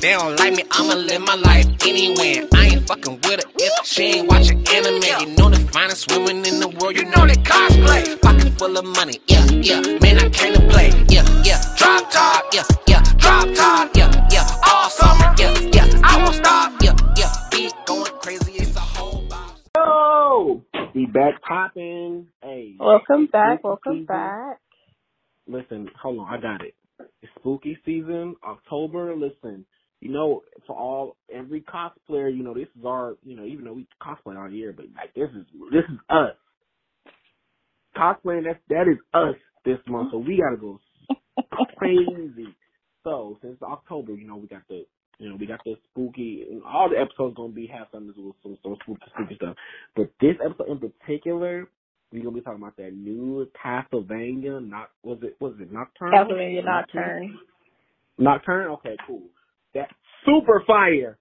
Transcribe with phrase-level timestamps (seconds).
[0.00, 2.46] They don't like me, I'ma live my life anyway.
[2.54, 5.02] I ain't fucking with her if she ain't watching anime.
[5.20, 8.20] You know the finest women in the world, you know they cosplay.
[8.20, 9.80] Pocket full of money, yeah, yeah.
[10.02, 11.60] Man, I came to play, yeah, yeah.
[11.76, 13.02] Drop top, yeah, yeah.
[13.16, 14.46] Drop top, yeah, yeah.
[14.68, 16.00] All summer, yeah, yeah.
[16.04, 17.32] I won't stop, yeah, yeah.
[17.50, 19.60] Beat going crazy, it's a whole box.
[19.76, 22.26] Yo, be back popping.
[22.42, 23.64] Hey, Welcome back.
[23.64, 24.06] Welcome season.
[24.06, 24.60] back.
[25.48, 26.74] Listen, hold on, I got it.
[27.22, 29.14] It's spooky season, October.
[29.16, 29.64] Listen,
[30.00, 33.72] you know, for all every cosplayer, you know, this is our, you know, even though
[33.72, 36.34] we cosplay all year, but like this is this is us.
[37.96, 40.78] Cosplaying that's that is us this month, so we gotta go
[41.76, 42.54] crazy.
[43.04, 44.84] So since October, you know, we got the
[45.18, 48.20] you know, we got the spooky and all the episodes gonna be have something to
[48.20, 49.56] do with some some spooky spooky stuff.
[49.94, 51.68] But this episode in particular,
[52.12, 56.12] we're gonna be talking about that new Castlevania not was it was it Nocturne?
[56.12, 57.38] Castlevania Nocturne.
[58.18, 58.70] Nocturne?
[58.72, 59.22] Okay, cool.
[59.76, 59.90] That
[60.26, 61.18] super fire.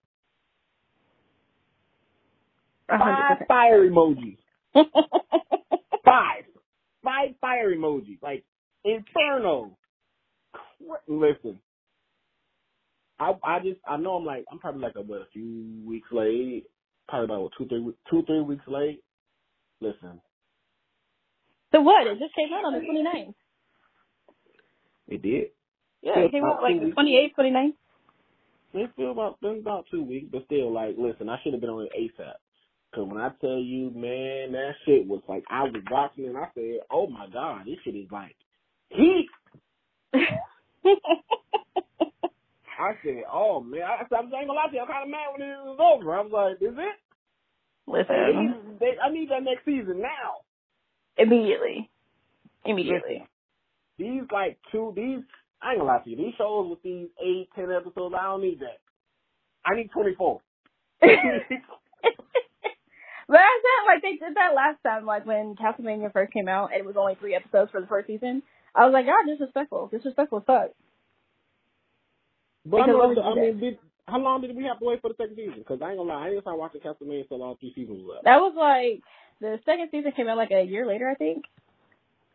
[2.89, 4.37] A Five hundred fire emojis.
[6.05, 6.43] Five.
[7.03, 8.21] Five fire emojis.
[8.21, 8.43] Like
[8.83, 9.77] Inferno.
[11.07, 11.59] Listen.
[13.19, 16.09] I I just I know I'm like I'm probably like a what a few weeks
[16.11, 16.65] late.
[17.07, 19.01] Probably about what, two three two three weeks late.
[19.81, 20.21] Listen,
[21.71, 22.07] So what?
[22.07, 23.33] It just came out on the 29th.
[25.07, 25.49] it did.
[26.01, 27.73] Yeah, it came out like the 28th, 29th.
[28.75, 31.69] It feel about been about two weeks, but still, like, listen, I should have been
[31.69, 32.33] on it ASAP.
[32.93, 36.37] Cause when I tell you, man, that shit was like I was watching it and
[36.37, 38.35] I said, oh my god, this shit is like
[38.89, 39.27] heat.
[42.77, 45.27] I said, oh man, I, I ain't gonna lie to you, I'm kind of mad
[45.33, 46.13] when it was over.
[46.15, 46.95] I was like, is it?
[47.87, 50.41] They Listen, they- I need that next season now.
[51.17, 51.89] immediately.
[52.65, 53.25] Immediately.
[53.97, 55.19] These like two, these
[55.65, 58.43] I ain't gonna lie to you, these shows with these eight, ten episodes, I don't
[58.43, 58.79] need that.
[59.65, 60.41] I need twenty four.
[63.27, 66.71] But I said like they did that last time, like when Castlevania first came out
[66.73, 68.43] and it was only three episodes for the first season.
[68.75, 69.89] I was like, God, disrespectful.
[69.91, 70.71] Disrespectful as fuck.
[72.65, 75.01] But I, Because know, what I mean, did, how long did we have to wait
[75.01, 75.59] for the second season?
[75.59, 78.17] Because I ain't gonna lie, I didn't start watching Castlevania until all three seasons was
[78.19, 78.23] up.
[78.25, 79.01] That was like
[79.41, 81.45] the second season came out like a year later, I think.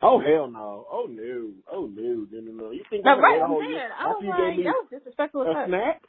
[0.02, 0.86] Oh hell no!
[0.90, 1.50] Oh no!
[1.70, 2.26] Oh no!
[2.30, 2.70] No no no!
[2.70, 3.76] You think right, I'm wait a whole saying.
[3.98, 6.02] I was you like, that was disrespectful as a snack?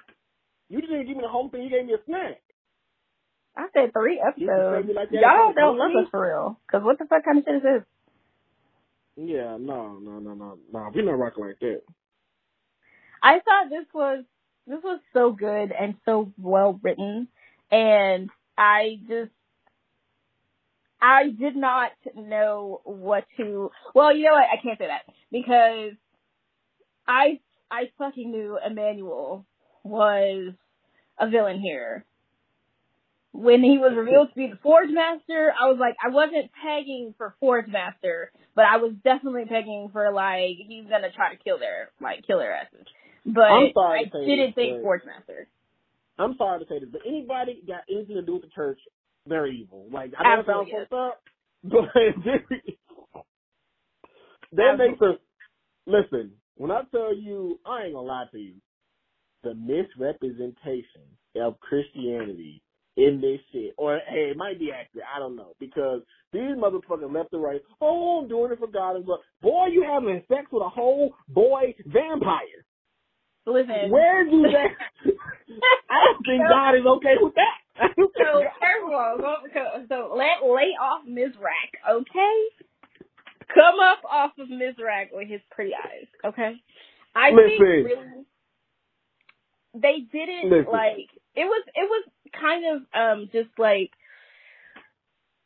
[0.69, 1.63] You didn't give me the whole thing.
[1.63, 2.39] You gave me a snack.
[3.57, 4.87] I said three episodes.
[4.95, 6.57] like Y'all don't love us for real.
[6.71, 7.83] Cause what the fuck kind of shit is this?
[9.17, 10.91] Yeah, no, no, no, no, no.
[10.95, 11.81] We're not rocking like that.
[13.21, 14.23] I thought this was
[14.67, 17.27] this was so good and so well written,
[17.69, 19.31] and I just
[21.01, 23.71] I did not know what to.
[23.95, 24.45] Well, you know what?
[24.45, 25.93] I can't say that because
[27.07, 27.39] I
[27.71, 29.45] I fucking knew Emmanuel
[29.83, 30.53] was
[31.19, 32.05] a villain here.
[33.33, 37.15] When he was revealed to be the Forge Master, I was like, I wasn't pegging
[37.17, 41.57] for Forge Master, but I was definitely pegging for like he's gonna try to kill
[41.57, 42.85] their like kill their asses.
[43.25, 45.47] But I'm sorry I didn't this, think Forge Master.
[46.19, 48.79] I'm sorry to say this, but anybody got anything to do with the church,
[49.25, 49.87] they're evil.
[49.91, 51.21] Like I know it sounds fucked up,
[51.63, 51.85] but
[54.53, 55.17] that makes us
[55.85, 56.31] listen.
[56.55, 58.55] When I tell you, I ain't gonna lie to you,
[59.43, 61.05] the misrepresentation
[61.37, 62.61] of Christianity
[62.97, 66.01] in this shit, or hey, it might be accurate, I don't know, because
[66.33, 67.61] these motherfuckers left and right.
[67.79, 71.73] Oh, I'm doing it for God and boy, you having sex with a whole boy
[71.85, 72.65] vampire.
[73.47, 75.11] Listen, Where do that?
[75.89, 77.60] I don't think God is okay with that.
[77.77, 82.37] I don't think So first of all, so, so- so let lay off Mizrak, okay?
[83.53, 86.53] Come up off of Mizrak with his pretty eyes, okay?
[87.15, 88.25] I think really
[89.73, 90.71] they didn't Listen.
[90.71, 92.05] like it was it was
[92.39, 93.91] kind of um just like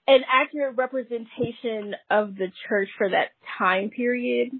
[0.07, 4.51] an accurate representation of the church for that time period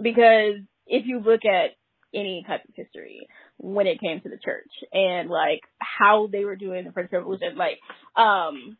[0.00, 1.70] because if you look at
[2.14, 6.56] any type of history when it came to the church and like how they were
[6.56, 7.78] doing the French Revolution, like
[8.16, 8.76] um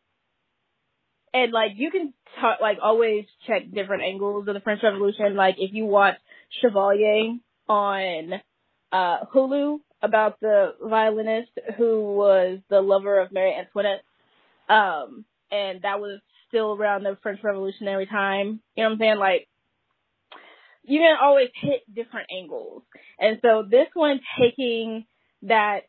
[1.33, 5.35] and like you can talk like always check different angles of the French Revolution.
[5.35, 6.15] Like if you watch
[6.61, 7.37] Chevalier
[7.67, 8.33] on
[8.91, 14.03] uh Hulu about the violinist who was the lover of Mary Antoinette,
[14.69, 18.61] um, and that was still around the French Revolutionary time.
[18.75, 19.17] You know what I'm saying?
[19.19, 19.47] Like
[20.89, 22.83] you can always hit different angles.
[23.19, 25.05] And so this one taking
[25.43, 25.81] that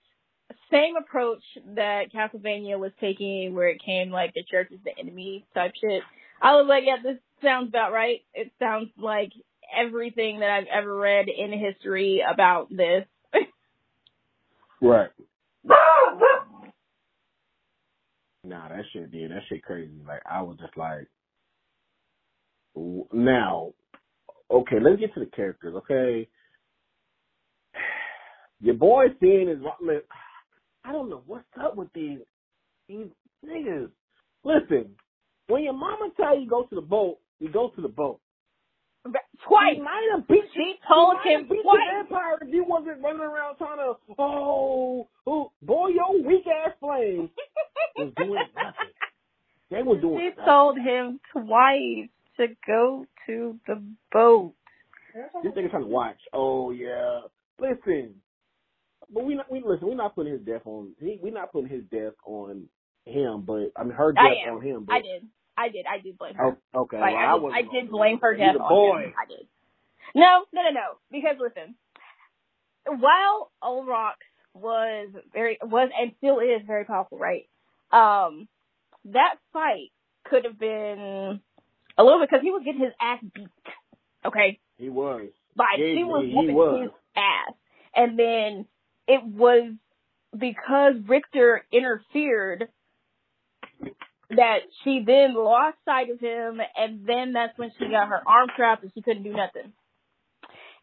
[0.70, 1.43] same approach
[1.75, 6.02] that Castlevania was taking where it came like the church is the enemy type shit.
[6.43, 8.20] I was like, yeah, this sounds about right.
[8.35, 9.32] It sounds like
[9.76, 13.05] everything that I've ever read in history about this.
[14.82, 15.11] Right.
[18.43, 19.31] Nah, that shit did.
[19.31, 20.00] That shit crazy.
[20.08, 21.06] Like I was just like,
[23.12, 23.75] now,
[24.50, 25.75] okay, let's get to the characters.
[25.76, 26.29] Okay,
[28.61, 29.62] your boy Finn is.
[29.81, 30.00] li-
[30.85, 32.19] I don't know what's up with these
[32.88, 33.06] these
[33.47, 33.91] niggas.
[34.44, 34.91] Listen,
[35.49, 38.20] when your mama tell you go to the boat, you go to the boat.
[39.49, 39.76] Twice.
[39.76, 41.79] She might have beat She told she him beat twice.
[41.88, 46.73] the vampire if you wasn't running around trying to oh, oh boy your weak ass
[46.79, 47.31] flame
[47.97, 48.93] was doing nothing.
[49.70, 50.44] They were doing She nothing.
[50.44, 53.82] told him twice to go to the
[54.12, 54.55] boat.
[55.43, 56.19] This nigga trying to watch.
[56.33, 57.21] Oh yeah.
[57.59, 58.15] Listen.
[59.12, 61.69] But we not we listen, we're not putting his death on he we not putting
[61.69, 62.69] his death on
[63.07, 65.27] him, but I mean her death on him, but I did.
[65.57, 65.85] I did.
[65.87, 66.57] I did blame her.
[66.75, 66.99] Oh, okay.
[66.99, 69.03] Like, well, I, did, wasn't I did blame her death on boy.
[69.03, 69.15] him.
[69.21, 69.47] I did.
[70.15, 70.87] No, no, no, no.
[71.11, 71.75] Because listen,
[72.87, 74.15] while Olrox
[74.55, 77.49] was very was and still is very powerful, right?
[77.93, 78.49] Um,
[79.07, 79.91] that fight
[80.25, 81.41] could have been
[81.99, 83.49] a little bit because he was getting his ass beat.
[84.25, 85.29] Okay, He was.
[85.57, 86.83] Yeah, she was whooping was.
[86.83, 87.55] his ass,
[87.95, 88.67] and then
[89.07, 89.73] it was
[90.33, 92.69] because Richter interfered
[94.31, 98.49] that she then lost sight of him, and then that's when she got her arm
[98.57, 99.73] trapped and she couldn't do nothing.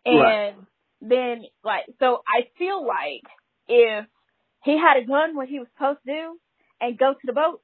[0.06, 0.56] And Right.
[1.02, 3.24] then, like, so I feel like
[3.68, 4.06] if
[4.64, 6.40] he had done what he was supposed to do
[6.82, 7.62] and go to the boat,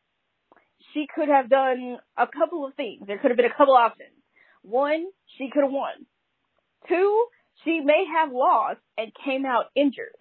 [0.94, 3.06] she could have done a couple of things.
[3.08, 4.23] There could have been a couple options.
[4.64, 5.06] One,
[5.38, 6.06] she could have won.
[6.88, 7.26] Two,
[7.64, 10.16] she may have lost and came out injured.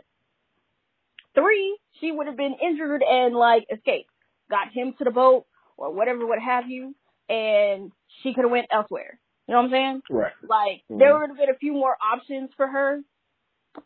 [1.34, 4.10] Three, she would have been injured and like escaped,
[4.50, 5.46] got him to the boat
[5.76, 6.94] or whatever, what have you,
[7.28, 7.90] and
[8.22, 9.18] she could have went elsewhere.
[9.48, 10.02] You know what I'm saying?
[10.10, 10.32] Right.
[10.46, 10.98] Like Mhm.
[10.98, 13.02] there would have been a few more options for her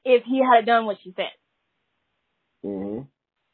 [0.05, 1.32] if he had done what she said.
[2.62, 3.03] hmm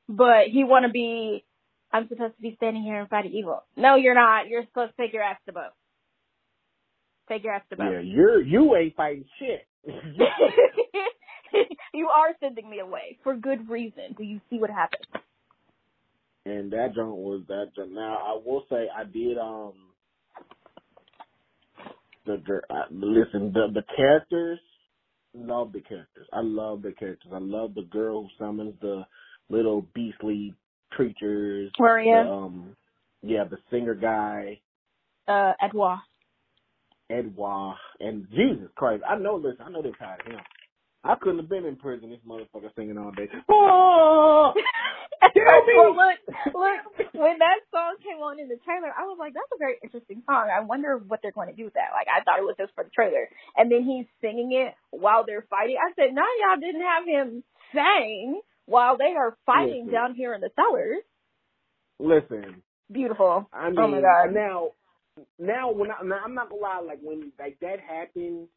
[0.09, 1.45] But he want to be.
[1.93, 3.63] I'm supposed to be standing here and fighting evil.
[3.77, 4.49] No, you're not.
[4.49, 5.73] You're supposed to take your ass to the boat.
[7.29, 9.67] Take your ass to the Yeah, you're you ain't fighting shit.
[11.95, 14.15] you are sending me away for good reason.
[14.17, 15.07] Do you see what happened?
[16.45, 17.93] and that joint was that joint.
[17.93, 19.73] Now I will say I did um
[22.27, 24.59] the gir- I, listen the the characters
[25.35, 26.27] love the characters.
[26.33, 27.33] I love the characters.
[27.35, 29.05] I love the girl who summons the
[29.49, 30.55] little beastly
[30.91, 31.71] creatures.
[31.79, 32.77] Maria, The, um
[33.23, 34.61] yeah, the singer guy,
[35.29, 36.01] uh, Edouard.
[37.13, 40.41] Edouard, and Jesus Christ, I know listen, I know they're tired of him.
[41.05, 42.11] I couldn't have been in prison.
[42.11, 43.29] This motherfucker singing all day.
[43.51, 44.53] Oh!
[45.35, 46.19] Well, look,
[46.55, 49.77] look, when that song came on in the trailer, I was like, that's a very
[49.83, 50.51] interesting song.
[50.51, 51.95] I wonder what they're going to do with that.
[51.95, 53.29] Like, I thought it was just for the trailer.
[53.57, 55.77] And then he's singing it while they're fighting.
[55.79, 59.93] I said, none y'all didn't have him sing while they are fighting Listen.
[59.93, 61.03] down here in the cellars.
[61.99, 63.49] listen, Beautiful.
[63.53, 64.35] I mean, oh my god.
[64.35, 64.71] now,
[65.39, 68.49] now when I, now I'm not gonna lie, like when like that happened,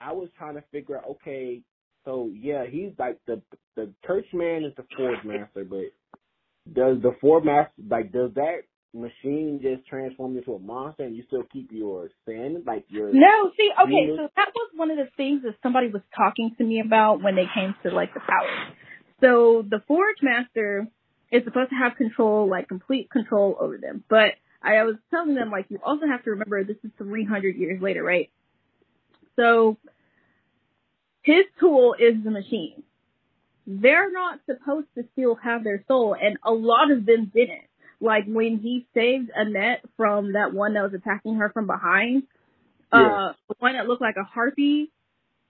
[0.00, 1.62] I was trying to figure out, okay,
[2.04, 3.42] so yeah, he's like the
[3.76, 5.92] the church man is the forge master, but
[6.72, 8.62] does the forge master like does that
[8.94, 13.50] machine just transform into a monster and you still keep your sin, like your No,
[13.56, 16.80] see, okay, so that was one of the things that somebody was talking to me
[16.84, 18.74] about when they came to like the power
[19.20, 20.88] So the Forge Master
[21.30, 24.04] is supposed to have control, like complete control over them.
[24.08, 27.80] But I was telling them like you also have to remember this is 300 years
[27.80, 28.30] later, right?
[29.36, 29.76] So
[31.22, 32.82] his tool is the machine.
[33.66, 37.64] They're not supposed to still have their soul, and a lot of them didn't.
[38.00, 42.24] Like when he saved Annette from that one that was attacking her from behind,
[42.92, 42.98] Yeah.
[43.30, 44.92] uh, the one that looked like a harpy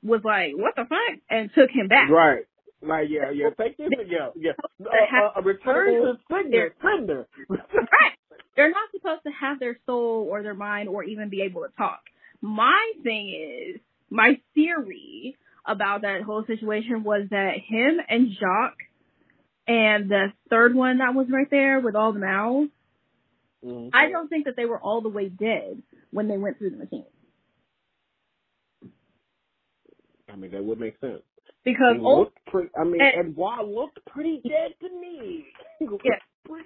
[0.02, 2.08] was like, "What the fuck?" and took him back.
[2.08, 2.46] right.
[2.86, 3.50] Like yeah, yeah.
[3.58, 4.52] Take this, yeah, yeah.
[4.80, 7.26] Uh, uh, a return to sender, sender.
[7.48, 8.12] Right.
[8.54, 11.68] They're not supposed to have their soul or their mind or even be able to
[11.76, 12.00] talk.
[12.40, 13.28] My thing
[13.74, 18.78] is, my theory about that whole situation was that him and Jacques
[19.66, 22.70] and the third one that was right there with all the mouths,
[23.64, 23.90] Mhm.
[23.92, 26.76] I don't think that they were all the way dead when they went through the
[26.76, 27.06] machine.
[30.28, 31.22] I mean, that would make sense.
[31.66, 35.44] Because He looked pretty, I mean, and- Edouard looked pretty dead to me.
[36.04, 36.16] Yeah.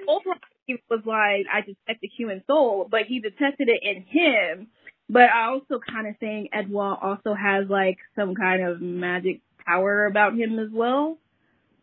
[0.06, 4.68] Ultron he was like, I detect the human soul, but he detected it in him.
[5.08, 10.04] But I also kind of think Edouard also has like some kind of magic power
[10.06, 11.18] about him as well,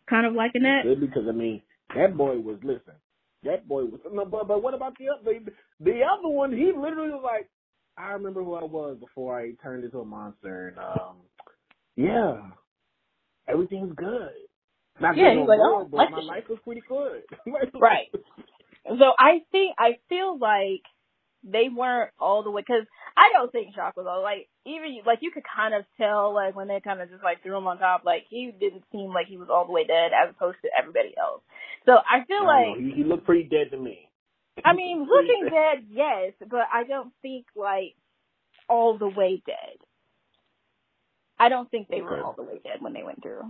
[0.08, 0.84] kind of like Annette.
[0.84, 1.60] good because I mean
[1.94, 2.94] that boy was listen.
[3.42, 5.38] That boy was no, but but what about the other
[5.80, 6.52] the other one?
[6.52, 7.48] He literally was like,
[7.98, 11.16] I remember who I was before I turned into a monster, and um,
[11.96, 12.50] yeah,
[13.48, 14.30] everything's good.
[15.00, 17.22] Not Yeah, he's like, more, oh, but my life was pretty good.
[17.80, 18.08] Right.
[18.86, 20.82] So I think I feel like
[21.44, 22.86] they weren't all the way because
[23.16, 26.56] I don't think Jacques was all like even like you could kind of tell like
[26.56, 29.26] when they kind of just like threw him on top like he didn't seem like
[29.26, 31.42] he was all the way dead as opposed to everybody else.
[31.86, 32.78] So I feel I like.
[32.78, 34.08] He, he looked pretty dead to me.
[34.64, 37.94] I mean looking dead yes, but I don't think like
[38.68, 39.78] all the way dead.
[41.38, 43.42] I don't think they were all the way dead when they went through.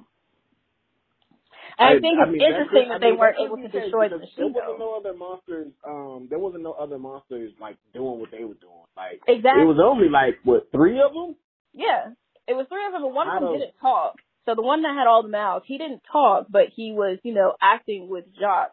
[1.78, 3.62] And I, think it's mean, that interesting could- that I they mean, weren't able to
[3.62, 4.52] be the case destroy the machine.
[4.52, 5.68] There wasn't no other monsters.
[5.86, 8.84] Um, there wasn't no other monsters like doing what they were doing.
[8.96, 9.62] Like Exactly.
[9.62, 11.36] it was only like what three of them.
[11.72, 12.10] Yeah.
[12.48, 14.16] It was three of them, but one of them didn't talk.
[14.46, 17.34] So the one that had all the mouths, he didn't talk, but he was, you
[17.34, 18.72] know, acting with Jacques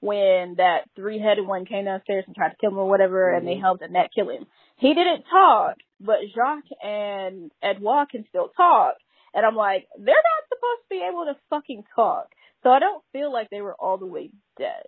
[0.00, 3.48] when that three headed one came downstairs and tried to kill him or whatever, and
[3.48, 3.60] they Mhm.
[3.62, 4.46] helped Annette kill him.
[4.76, 8.96] He didn't talk, but Jacques and Edouard can still talk.
[9.32, 12.28] And I'm like, they're not supposed to be able to fucking talk.
[12.62, 14.84] So I don't feel like they were all the way dead.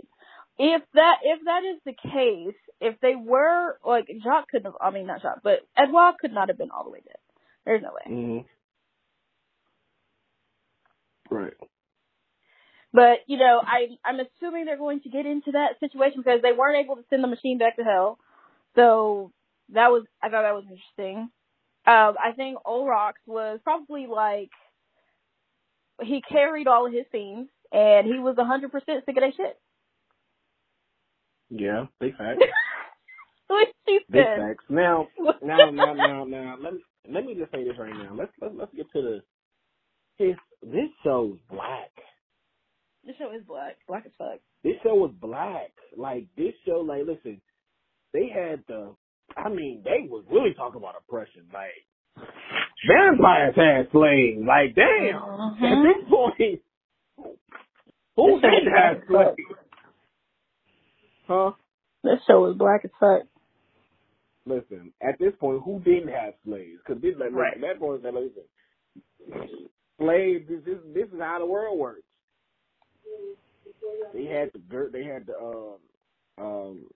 [0.59, 4.91] If that if that is the case, if they were like Jacques couldn't have I
[4.91, 7.17] mean not Jacques, but Edouard could not have been all the way dead.
[7.67, 8.17] There's no way.
[11.31, 11.35] Mm-hmm.
[11.35, 11.53] Right.
[12.93, 16.53] But you know, I I'm assuming they're going to get into that situation because they
[16.53, 18.19] weren't able to send the machine back to hell.
[18.77, 19.33] So
[19.75, 21.31] that was I thought that was interesting.
[21.87, 24.51] Um, I think Olrox was probably like
[26.03, 29.33] he carried all of his scenes and he was a hundred percent sick of that
[29.37, 29.59] shit.
[31.51, 31.87] Yeah.
[32.01, 32.41] Big facts.
[33.49, 34.39] What she Big said.
[34.39, 34.65] facts.
[34.69, 35.07] Now,
[35.43, 36.57] now, now, now, now.
[36.61, 38.15] Let me let me just say this right now.
[38.15, 39.23] Let's let's let's get to the.
[40.19, 41.91] This this show is black.
[43.05, 44.41] This show is black, black as fuck.
[44.65, 45.71] This show was black.
[45.97, 47.41] Like this show, like listen,
[48.13, 48.95] they had the.
[49.37, 51.43] I mean, they was really talking about oppression.
[51.52, 51.71] Like
[52.88, 54.40] vampires had slaves.
[54.47, 55.16] Like damn.
[55.16, 55.83] At Mhm.
[55.85, 56.62] this point,
[58.16, 59.37] who This show didn't have black as fuck.
[59.37, 59.61] slaves?
[61.26, 61.52] Huh?
[62.05, 63.23] This show was black as fuck.
[64.47, 66.78] Listen, at this point, who didn't have slaves?
[66.78, 67.61] Because this, like, Right.
[67.61, 68.45] that point, like, listen,
[69.99, 70.49] slaves.
[70.49, 72.02] This, this, this is how the world works.
[74.12, 74.88] They had the girl.
[74.90, 75.78] They had the um
[76.38, 76.90] um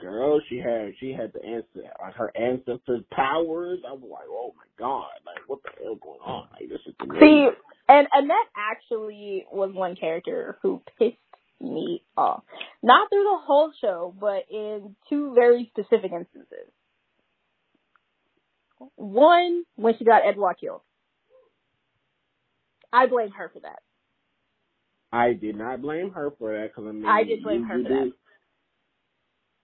[0.00, 0.40] girl.
[0.48, 3.80] She had she had the answer like her ancestors' powers.
[3.88, 6.48] I was like, oh my god, like what the hell going on?
[6.52, 7.56] Like this is See, crazy.
[7.88, 11.16] and Annette actually was one character who pissed
[11.60, 12.42] me off.
[12.82, 16.70] Not through the whole show, but in two very specific instances.
[18.96, 20.80] One, when she got Edouard killed.
[22.92, 23.78] I blame her for that.
[25.12, 27.78] I did not blame her for that because I mean I did blame you- her
[27.78, 28.04] you for that.
[28.04, 28.16] did- I,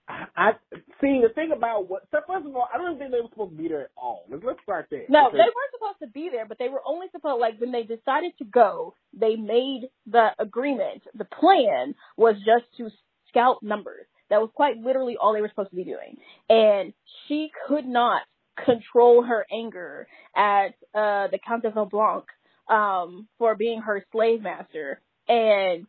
[0.09, 0.53] I
[1.00, 2.03] see the thing about what.
[2.11, 4.25] So first of all, I don't think they were supposed to be there at all.
[4.31, 5.05] Let's let's start there.
[5.09, 7.83] No, they weren't supposed to be there, but they were only supposed like when they
[7.83, 11.03] decided to go, they made the agreement.
[11.15, 12.91] The plan was just to
[13.29, 14.07] scout numbers.
[14.31, 16.17] That was quite literally all they were supposed to be doing.
[16.49, 16.93] And
[17.27, 18.23] she could not
[18.65, 22.25] control her anger at uh the Countess of Blanc
[22.69, 25.00] um for being her slave master.
[25.29, 25.87] And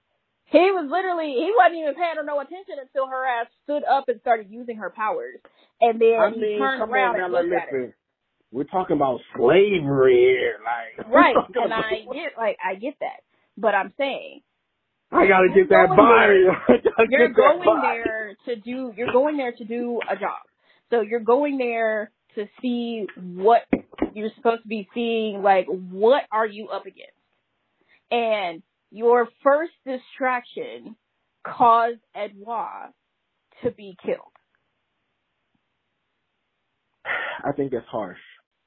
[0.52, 4.10] he was literally he wasn't even paying her no attention until her ass stood up
[4.10, 5.38] and started using her powers.
[5.82, 7.96] And then I he turned around and looked at her.
[8.52, 13.22] We're talking about slavery here, like Right, and I get like I get that,
[13.58, 14.42] but I'm saying
[15.12, 16.82] I gotta get that body.
[17.10, 18.02] You're going body.
[18.04, 20.42] there to do you're going there to do a job.
[20.90, 23.62] So you're going there to see what
[24.16, 25.44] you're supposed to be seeing.
[25.44, 27.14] Like what are you up against?
[28.12, 30.96] And your first distraction
[31.46, 32.92] caused Edouard
[33.64, 34.20] to be killed.
[37.06, 38.20] I think that's harsh.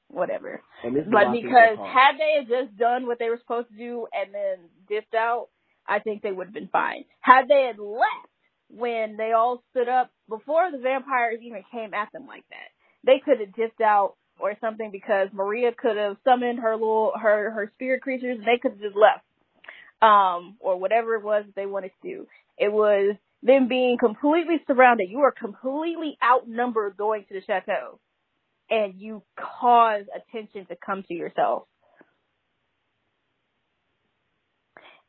[0.09, 0.61] Whatever.
[0.83, 3.39] And this is But why I think because had they just done what they were
[3.39, 5.47] supposed to do and then dipped out,
[5.87, 7.05] I think they would have been fine.
[7.21, 8.29] Had they had left
[8.69, 12.69] when they all stood up before the vampires even came at them like that,
[13.05, 17.51] they could have dipped out or something because Maria could have summoned her little her
[17.51, 19.25] her spirit creatures and they could have just left.
[20.01, 22.27] Um, or whatever it was that they wanted to do.
[22.57, 25.09] It was them being completely surrounded.
[25.09, 27.99] You are completely outnumbered going to the chateau
[28.69, 31.67] and you cause attention to come to yourself.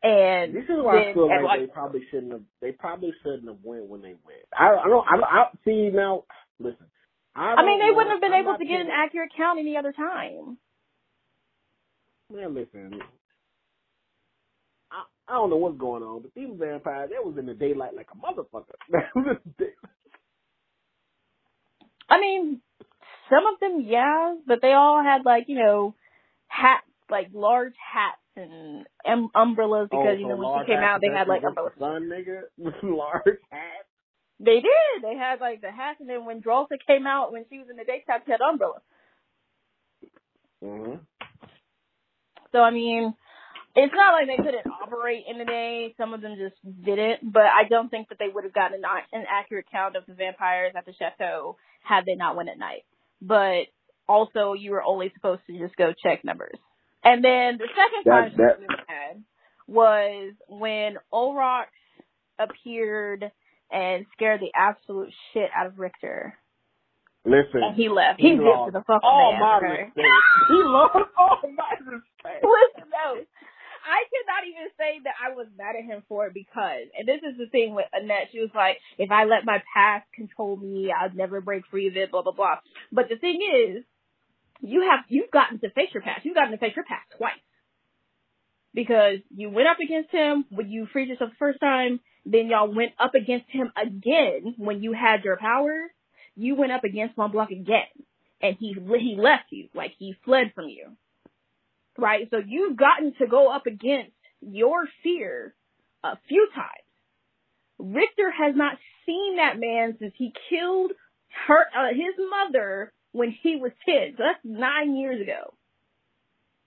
[0.02, 2.42] And This is why I feel like Edouard- they probably shouldn't have.
[2.60, 4.44] They probably shouldn't have went when they went.
[4.52, 5.06] I, I don't.
[5.08, 6.24] I, don't- I see now.
[6.58, 6.86] Listen.
[7.34, 9.76] I, I mean, they wouldn't have been I'm able to get an accurate count any
[9.78, 10.58] other time.
[12.30, 13.00] Man, listen.
[15.28, 18.08] I, don't know what's going on, but these vampires, they was in the daylight like
[18.12, 18.74] a motherfucker.
[22.08, 22.60] I mean,
[23.30, 25.94] some of them, yeah, but they all had like you know
[26.48, 31.00] hats, like large hats and um, umbrellas because oh, you know when she came out
[31.00, 31.72] they had like umbrellas.
[31.78, 32.42] sun, nigga.
[32.82, 33.88] large hats.
[34.40, 35.02] They did.
[35.02, 37.76] They had like the hats, and then when Drolta came out when she was in
[37.76, 38.82] the daytime, she had umbrellas.
[40.62, 40.96] Mm-hmm.
[42.52, 43.14] So I mean,
[43.76, 45.94] it's not like they couldn't operate in the day.
[45.98, 48.80] Some of them just didn't, but I don't think that they would have gotten
[49.12, 52.84] an, accurate count of the vampires at the chateau had they not went at night.
[53.20, 53.66] But
[54.08, 56.58] also, you were only supposed to just go check numbers.
[57.02, 59.24] And then the second time That- she had
[59.66, 61.66] was when Olrox
[62.38, 63.30] appeared
[63.72, 66.36] and scared the absolute shit out of Richter.
[67.24, 67.62] Listen.
[67.62, 68.20] And he left.
[68.20, 69.82] He He lost the fuck all man, my okay?
[69.84, 70.06] respect.
[70.48, 72.44] he lost all my respect.
[72.44, 73.24] Listen, no.
[73.84, 77.06] I could not even say that I was mad at him for it because, and
[77.06, 80.56] this is the thing with Annette, she was like, if I let my past control
[80.56, 82.56] me, I'd never break free of it, blah, blah, blah.
[82.90, 83.84] But the thing is,
[84.60, 86.24] you have, you've gotten to face your past.
[86.24, 87.44] You've gotten to face your past twice.
[88.72, 92.74] Because you went up against him when you freed yourself the first time, then y'all
[92.74, 95.90] went up against him again when you had your powers.
[96.34, 97.92] You went up against Montblanc again.
[98.40, 100.96] And he, he left you, like he fled from you
[101.98, 102.28] right?
[102.30, 105.54] So you've gotten to go up against your fear
[106.02, 106.68] a few times.
[107.78, 110.92] Richter has not seen that man since he killed
[111.46, 114.14] her, uh, his mother when he was 10.
[114.16, 115.54] So that's nine years ago.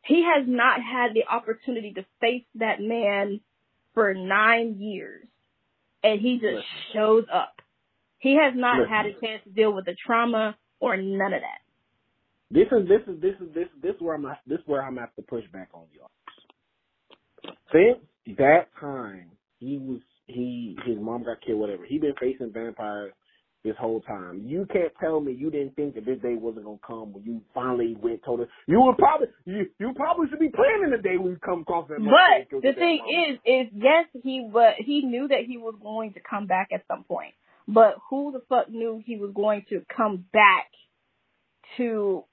[0.04, 3.42] He has not had the opportunity to face that man
[3.94, 5.28] for nine years.
[6.04, 7.62] And he just shows up.
[8.20, 11.67] He has not had a chance to deal with the trauma or none of that.
[12.50, 14.98] This is this is this is this this is where I'm this is where I'm
[14.98, 16.10] have to push back on y'all.
[17.74, 21.86] Since that time, he was he his mom got killed, whatever.
[21.86, 23.12] He been facing vampires
[23.66, 24.44] this whole time.
[24.46, 27.42] You can't tell me you didn't think that this day wasn't gonna come when you
[27.54, 31.18] finally went told us you would probably you you probably should be planning the day
[31.18, 32.00] when you come across that.
[32.00, 36.22] But the thing is, is yes, he but he knew that he was going to
[36.22, 37.34] come back at some point.
[37.68, 40.68] But who the fuck knew he was going to come back
[41.76, 42.24] to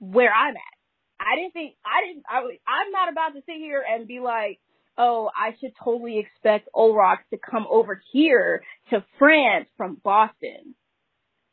[0.00, 0.76] where I'm at?
[1.20, 2.24] I didn't think I didn't.
[2.30, 4.58] I, was- I'm not about to sit here and be like,
[4.98, 10.74] oh, I should totally expect Olrox to come over here to France from Boston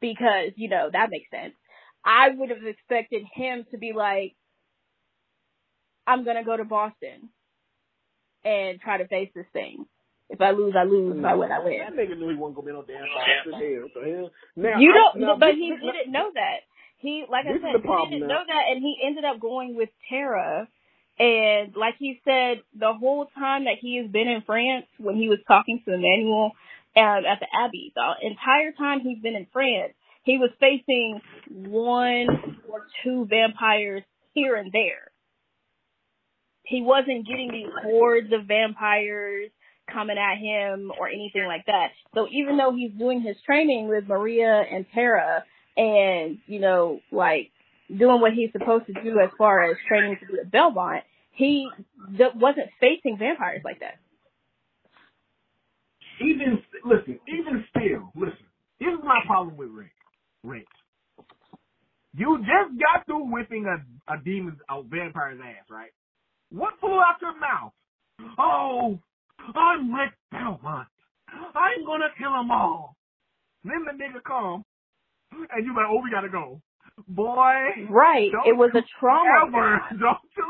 [0.01, 1.53] because you know that makes sense.
[2.05, 4.35] I would have expected him to be like,
[6.05, 7.29] I'm gonna go to Boston
[8.45, 9.85] and try to face this thing.
[10.29, 11.17] If I lose, I lose.
[11.17, 11.79] If I win, I win.
[11.79, 13.91] That nigga knew he wasn't gonna be no damn Boston.
[13.93, 14.31] Hell, hell?
[14.55, 16.59] Now, You I- don't, now, but he didn't know that.
[16.99, 18.35] He, like I This is said, he didn't now.
[18.35, 20.67] know that, and he ended up going with Tera.
[21.19, 25.29] And like he said, the whole time that he has been in France, when he
[25.29, 26.51] was talking to Emmanuel
[26.95, 32.59] um, at the Abbey, the entire time he's been in France, he was facing one
[32.69, 35.11] or two vampires here and there.
[36.63, 39.49] He wasn't getting these hordes of vampires
[39.91, 41.91] coming at him or anything like that.
[42.13, 45.45] So even though he's doing his training with Maria and Tera
[45.77, 47.51] and, you know, like
[47.95, 51.69] doing what he's supposed to do as far as training to be a Belmont, he
[52.17, 53.95] d- wasn't facing vampires like that.
[56.21, 58.45] even listen, even still, listen.
[58.79, 59.91] this is my problem with Rick.
[60.43, 60.67] Rick,
[62.15, 65.91] you just got through whipping a a demon, a vampire's ass, right?
[66.51, 67.73] What flew out your mouth?
[68.39, 68.99] Oh,
[69.55, 70.87] I'm Rick Belmont.
[71.29, 72.95] I'm gonna kill them all.
[73.63, 74.63] Then the nigga come,
[75.31, 76.61] and you're like, oh, we gotta go,
[77.07, 77.87] boy.
[77.89, 78.31] Right.
[78.45, 79.47] It was a trauma.
[79.47, 80.43] Ever, don't you?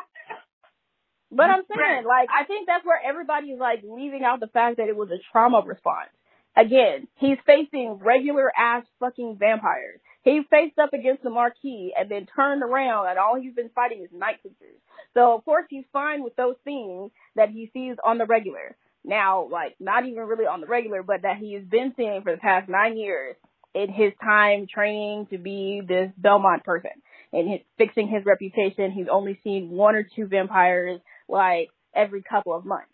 [1.30, 4.88] But I'm saying, like, I think that's where everybody's like leaving out the fact that
[4.88, 6.10] it was a trauma response.
[6.56, 10.00] Again, he's facing regular ass fucking vampires.
[10.24, 14.02] He faced up against the Marquis and then turned around and all he's been fighting
[14.02, 14.80] is night creatures.
[15.14, 18.76] So of course he's fine with those things that he sees on the regular.
[19.04, 22.34] Now, like, not even really on the regular, but that he has been seeing for
[22.34, 23.36] the past nine years
[23.74, 26.92] in his time training to be this Belmont person
[27.34, 28.92] and his, fixing his reputation.
[28.92, 32.90] He's only seen one or two vampires like every couple of months.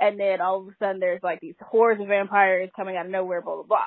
[0.00, 3.12] And then all of a sudden there's like these hordes of vampires coming out of
[3.12, 3.86] nowhere, blah, blah, blah.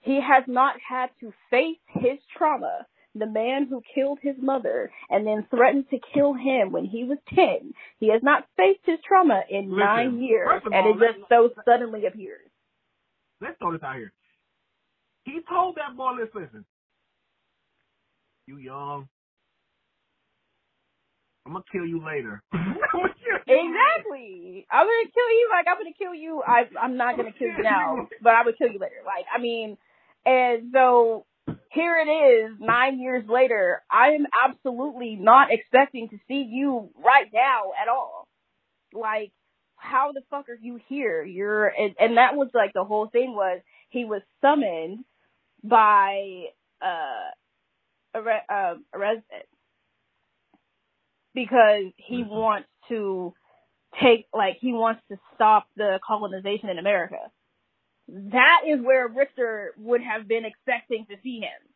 [0.00, 2.86] He has not had to face his trauma.
[3.14, 7.18] The man who killed his mother and then threatened to kill him when he was
[7.34, 7.72] 10.
[7.98, 11.50] He has not faced his trauma in Listen, nine years and all, it just so
[11.64, 12.46] suddenly appears.
[13.40, 14.12] let's throw this out here.
[15.28, 16.64] He told that boy, listen, listen,
[18.46, 19.08] you young.
[21.44, 22.42] I'm gonna kill you later.
[22.52, 24.66] Kill you Exactly.
[24.70, 25.48] I'm gonna kill you.
[25.50, 26.42] Like I'm gonna kill you.
[26.46, 29.02] I I'm not gonna kill you now, but I would kill you later.
[29.04, 29.76] Like I mean,
[30.26, 31.26] and so
[31.70, 33.82] here it is, nine years later.
[33.90, 38.26] I am absolutely not expecting to see you right now at all.
[38.92, 39.32] like,
[39.76, 41.22] how the fuck are you here?
[41.22, 43.60] You're, and, and that was like the whole thing was
[43.90, 45.04] he was summoned
[45.64, 46.46] by,
[46.82, 47.30] uh,
[48.14, 49.46] a, re- um, a resident
[51.34, 52.24] because he Mhm.
[52.24, 53.34] wants to
[54.02, 57.18] take, like, he wants to stop the colonization in America.
[58.08, 61.68] That is where Richter would have been expecting to see him.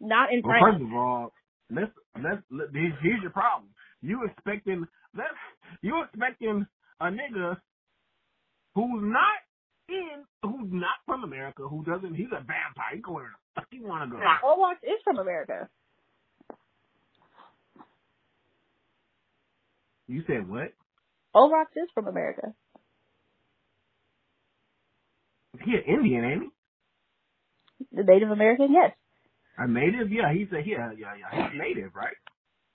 [0.00, 0.60] Not in Well, France.
[0.60, 1.32] first of all,
[1.70, 1.92] let's
[2.22, 3.70] let's let, here's, here's your problem.
[4.02, 5.34] You expecting let's
[5.82, 6.66] you expecting
[7.00, 7.56] a nigga
[8.74, 9.38] who's not
[9.88, 12.94] in who's not from America, who doesn't he's a vampire.
[12.94, 14.20] He go where the fuck he wanna go.
[14.44, 15.68] Olaf is from America.
[20.06, 20.72] You said what?
[21.34, 22.54] Olaf is from America.
[25.64, 26.48] He an Indian, ain't he?
[27.92, 28.92] The Native American, yes.
[29.56, 30.10] A native?
[30.12, 31.50] Yeah, he's a yeah, yeah, yeah.
[31.50, 32.14] He's native, right?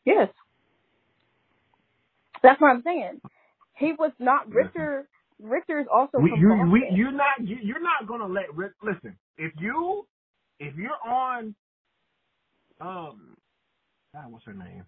[0.05, 0.29] Yes.
[2.41, 3.21] That's what I'm saying.
[3.77, 5.07] He was not Richter.
[5.43, 6.71] Richter is also We, you, Boston.
[6.71, 8.73] we, you're not, you, you're not gonna let Rick.
[8.81, 10.07] Listen, if you,
[10.59, 11.53] if you're on,
[12.81, 13.35] um,
[14.13, 14.85] God, what's her name?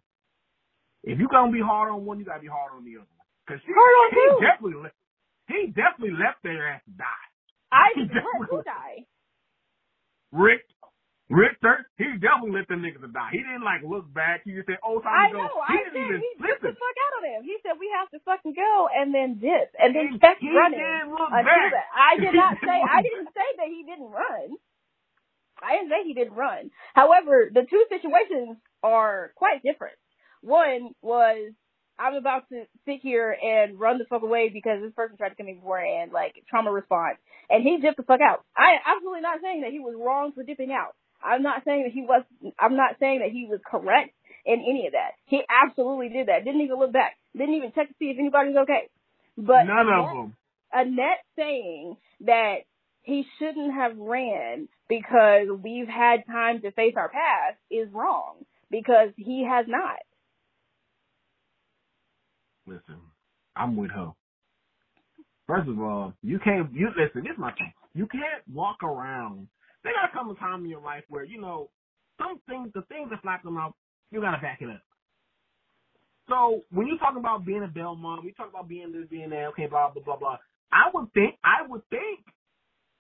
[1.04, 3.28] If you're gonna be hard on one, you gotta be hard on the other one.
[3.48, 4.42] Cause she, Hard on he who?
[4.42, 4.90] definitely,
[5.50, 7.06] he definitely left their ass die.
[7.72, 9.06] I He let who definitely- die?
[10.32, 10.62] Rick,
[11.30, 13.34] Richter, he definitely let the niggas die.
[13.34, 14.46] He didn't like look back.
[14.46, 15.58] He just said, "Oh, time I to go." know.
[15.66, 16.70] He I didn't said even he listen.
[16.70, 17.40] the fuck out of him.
[17.50, 20.54] He said we have to fucking go and then dip and then He- kept he
[20.54, 21.74] running until back.
[21.74, 21.90] that.
[21.98, 22.78] I did not say.
[22.78, 24.54] I didn't say that he didn't run.
[25.64, 26.70] I didn't say he didn't run.
[26.94, 29.96] However, the two situations are quite different.
[30.42, 31.54] One was
[31.98, 35.36] I'm about to sit here and run the fuck away because this person tried to
[35.36, 37.18] kill me beforehand, like trauma response,
[37.50, 38.44] and he dipped the fuck out.
[38.56, 40.94] I am absolutely not saying that he was wrong for dipping out.
[41.26, 42.24] I'm not saying that he was.
[42.60, 44.12] I'm not saying that he was correct
[44.46, 45.12] in any of that.
[45.26, 46.46] He absolutely did that.
[46.46, 47.18] Didn't even look back.
[47.36, 48.90] Didn't even check to see if anybody's okay.
[49.38, 50.36] But None of Annette- them.
[50.72, 52.56] Annette saying that
[53.04, 59.10] he shouldn't have ran because we've had time to face our past is wrong because
[59.18, 59.98] he has not.
[62.68, 63.00] Listen,
[63.56, 64.12] I'm with her.
[65.48, 66.74] First of all, you can't.
[66.74, 67.24] You listen.
[67.24, 67.72] This is my thing.
[67.94, 69.48] You can't walk around.
[69.86, 71.70] There gotta come a time in your life where you know
[72.20, 73.76] some things, the things that flap them out,
[74.12, 74.82] you gotta back it up.
[76.30, 79.48] So when you talk about being a Belmont, we talk about being this, being that,
[79.54, 80.38] okay, blah blah blah blah.
[80.74, 82.22] I would think, I would think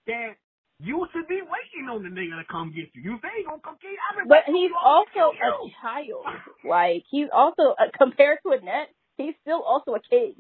[0.07, 0.35] that
[0.79, 3.01] you should be waiting on the nigga to come get you.
[3.03, 5.71] You say he gonna come get you, But he's on him to also a you.
[5.81, 6.25] child.
[6.69, 10.35] Like he's also uh, compared to Annette, he's still also a kid.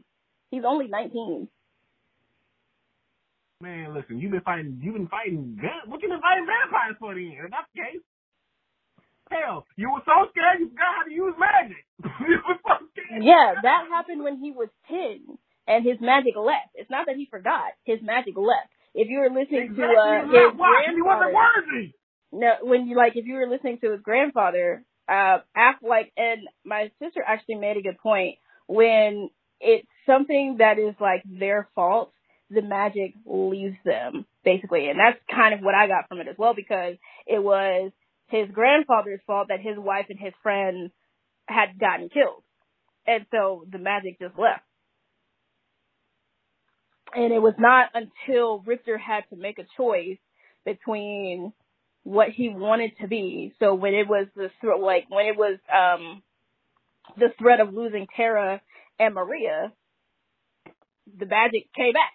[0.51, 1.47] He's only 19.
[3.65, 5.57] Man, listen, you've been fighting, you've been fighting,
[5.89, 7.33] what you been fighting vampires for then?
[7.33, 8.03] If that's the case.
[9.31, 11.81] Hell, you were so scared you forgot how to use magic.
[12.29, 13.23] you were so scared.
[13.25, 15.25] Yeah, that happened when he was 10
[15.65, 16.77] and his magic left.
[16.77, 18.69] It's not that he forgot, his magic left.
[18.93, 19.81] If you were listening Exactly.
[19.81, 21.93] to uh, his why, 'cause he wasn't grandfather, worthy.
[22.31, 26.41] no, when you like, if you were listening to his grandfather, uh, after like, and
[26.63, 32.13] my sister actually made a good point when it's something that is like their fault,
[32.49, 36.37] the magic leaves them basically, and that's kind of what I got from it as
[36.37, 37.91] well because it was
[38.27, 40.91] his grandfather's fault that his wife and his friend
[41.47, 42.43] had gotten killed,
[43.07, 44.61] and so the magic just left.
[47.13, 50.17] And it was not until Richter had to make a choice
[50.65, 51.53] between
[52.03, 53.53] what he wanted to be.
[53.59, 56.21] So when it was the threat, like when it was um
[57.17, 58.61] the threat of losing Tera
[58.99, 59.71] and Maria,
[61.17, 62.13] the magic came back.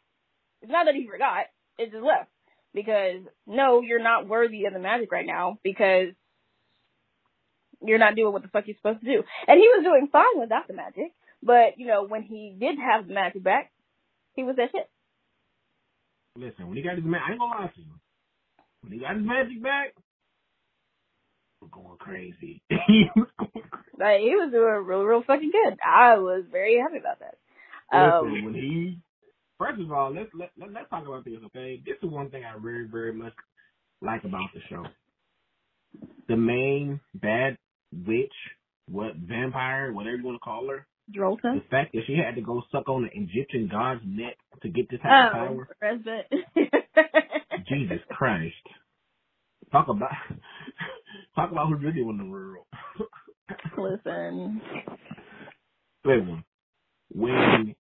[0.62, 1.46] It's not that he forgot;
[1.79, 2.31] it just left
[2.75, 6.09] because no, you're not worthy of the magic right now because
[7.83, 9.23] you're not doing what the fuck you're supposed to do.
[9.46, 13.07] And he was doing fine without the magic, but you know when he did have
[13.09, 13.73] the magic back,
[14.35, 14.88] he was that shit.
[16.37, 17.92] Listen, when he got his magic, I ain't gonna lie to you.
[18.83, 19.94] When he got his magic back,
[21.61, 22.62] he was going crazy.
[22.68, 23.96] he was going crazy.
[23.99, 25.79] Like he was doing real, real fucking good.
[25.85, 27.35] I was very happy about that.
[27.92, 28.99] Listen, Um, when he,
[29.61, 31.81] first of all, let's let, let let's talk about this, okay?
[31.87, 33.35] This is one thing I very very much
[34.03, 34.85] like about the show.
[36.29, 37.57] The main bad
[37.92, 38.33] witch,
[38.88, 41.55] what vampire, whatever you want to call her, Drolta.
[41.55, 44.90] the fact that she had to go suck on the Egyptian god's neck to get
[44.90, 45.68] this type of Oh, power.
[45.83, 46.25] Resbet.
[47.68, 48.55] Jesus Christ!
[49.70, 50.11] Talk about
[51.37, 52.64] talk about who really won the world.
[53.77, 54.61] Listen.
[56.05, 56.44] Listen,
[57.12, 57.75] when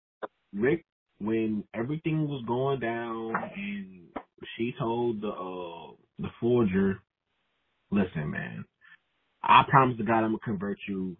[0.54, 0.84] Rick,
[1.20, 4.08] when everything was going down and
[4.56, 7.00] she told the uh the forger,
[7.90, 8.64] listen, man,
[9.42, 11.16] I promise to God I'm gonna convert you.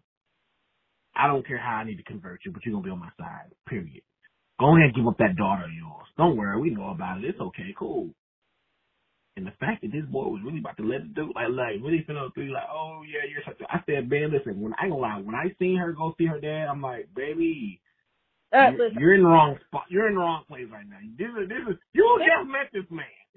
[1.15, 3.11] I don't care how I need to convert you, but you're gonna be on my
[3.19, 3.53] side.
[3.69, 4.03] Period.
[4.59, 6.07] Go ahead and give up that daughter of yours.
[6.17, 7.25] Don't worry, we know about it.
[7.25, 8.11] It's okay, cool.
[9.37, 11.81] And the fact that this boy was really about to let it do, like, like
[11.83, 13.43] really finna be like, oh yeah, you're.
[13.71, 16.27] I said, man, listen, when I ain't gonna lie, when I seen her go see
[16.27, 17.81] her dad, I'm like, baby,
[18.53, 19.85] Uh, you're, listen, you're in the wrong spot.
[19.89, 20.99] You're in the wrong place right now.
[21.17, 23.07] This is this is you just met this man.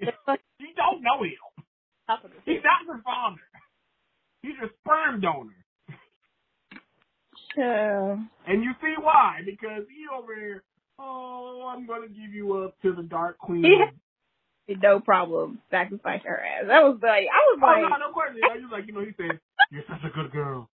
[0.58, 1.32] you don't know him.
[2.44, 3.40] He's not your father.
[4.42, 5.54] He's your sperm donor.
[7.56, 9.40] Uh, And you see why?
[9.44, 10.62] Because he over here,
[10.98, 13.64] oh, I'm gonna give you up to the dark queen.
[13.64, 14.74] Yeah.
[14.82, 16.64] no problem sacrifice her ass.
[16.66, 18.40] That was like I was like, Oh no, no question.
[18.44, 19.38] I was like, you know, he said,
[19.70, 20.68] "You're such a good girl.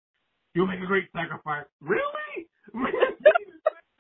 [0.54, 2.46] You'll make a great sacrifice." Really?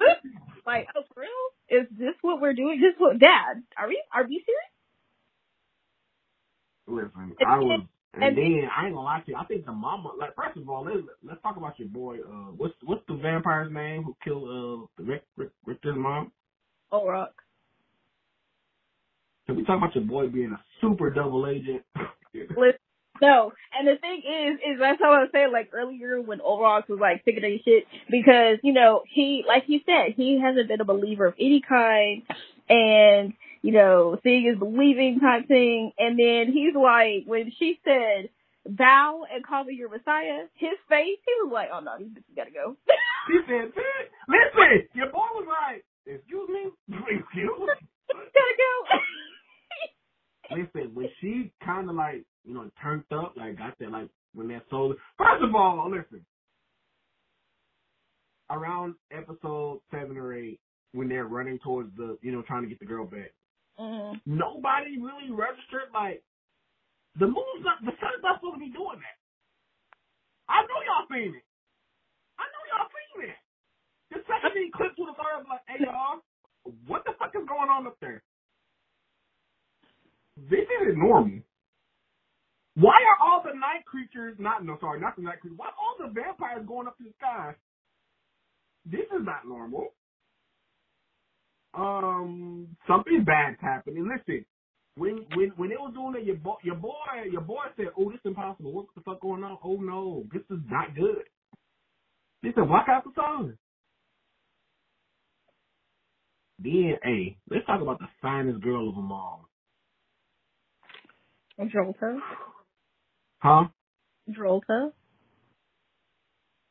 [0.66, 1.80] like, oh, for real?
[1.80, 2.80] Is this what we're doing?
[2.80, 3.62] This what, Dad?
[3.76, 4.72] Are we are we serious?
[6.88, 7.80] Listen, I was,
[8.14, 9.36] and, and- then I ain't gonna lie to you.
[9.36, 12.18] I think the mama, like, first of all, let's let's talk about your boy.
[12.20, 16.32] Uh, what's what's the vampire's name who killed uh the Rick Rick Richter's mom?
[16.92, 17.32] Oh, rock.
[19.46, 21.82] Can we talk about your boy being a super double agent?
[22.34, 22.78] Listen,
[23.22, 26.88] no, and the thing is, is that's how I was saying like earlier when Olrox
[26.88, 30.80] was like sick of shit because you know he, like you said, he hasn't been
[30.80, 32.22] a believer of any kind,
[32.68, 38.30] and you know seeing is believing type thing, and then he's like when she said
[38.68, 42.34] bow and call me your Messiah, his face, he was like, oh no, these bitches
[42.34, 42.76] gotta go.
[43.28, 43.70] He said,
[44.28, 46.70] "Listen, your boy was like, excuse me,
[47.10, 47.66] excuse me."
[48.10, 48.96] gotta go.
[50.50, 54.48] Listen, when she kind of like, you know, turned up, like got that, like when
[54.48, 54.94] that soul.
[55.18, 56.24] First of all, listen.
[58.48, 60.60] Around episode seven or eight,
[60.92, 63.32] when they're running towards the, you know, trying to get the girl back,
[63.80, 66.22] mm nobody really registered like
[67.18, 69.18] the moon's not, the sun's not supposed to be doing that.
[70.48, 71.46] I know y'all seen it.
[72.38, 73.40] I know y'all seen it.
[74.14, 76.22] The second he clipped to the fire, I was like, hey y'all,
[76.86, 78.22] what the fuck is going on up there?
[80.36, 81.40] This isn't normal.
[82.74, 85.78] Why are all the night creatures not no sorry, not the night creatures, why are
[85.80, 87.54] all the vampires going up to the sky?
[88.86, 89.88] This is not normal.
[91.74, 94.08] Um something bad's happening.
[94.08, 94.44] Listen,
[94.96, 96.94] when when when it was doing that your boy your boy
[97.30, 98.72] your boy said, Oh, this is impossible.
[98.72, 99.58] What the fuck going on?
[99.64, 101.24] Oh no, this is not good.
[102.42, 103.54] He said, Walk out the song.
[106.60, 109.48] Then hey, let's talk about the finest girl of them all.
[111.60, 112.18] Drolta.
[113.40, 113.64] Huh?
[114.30, 114.92] Drolta.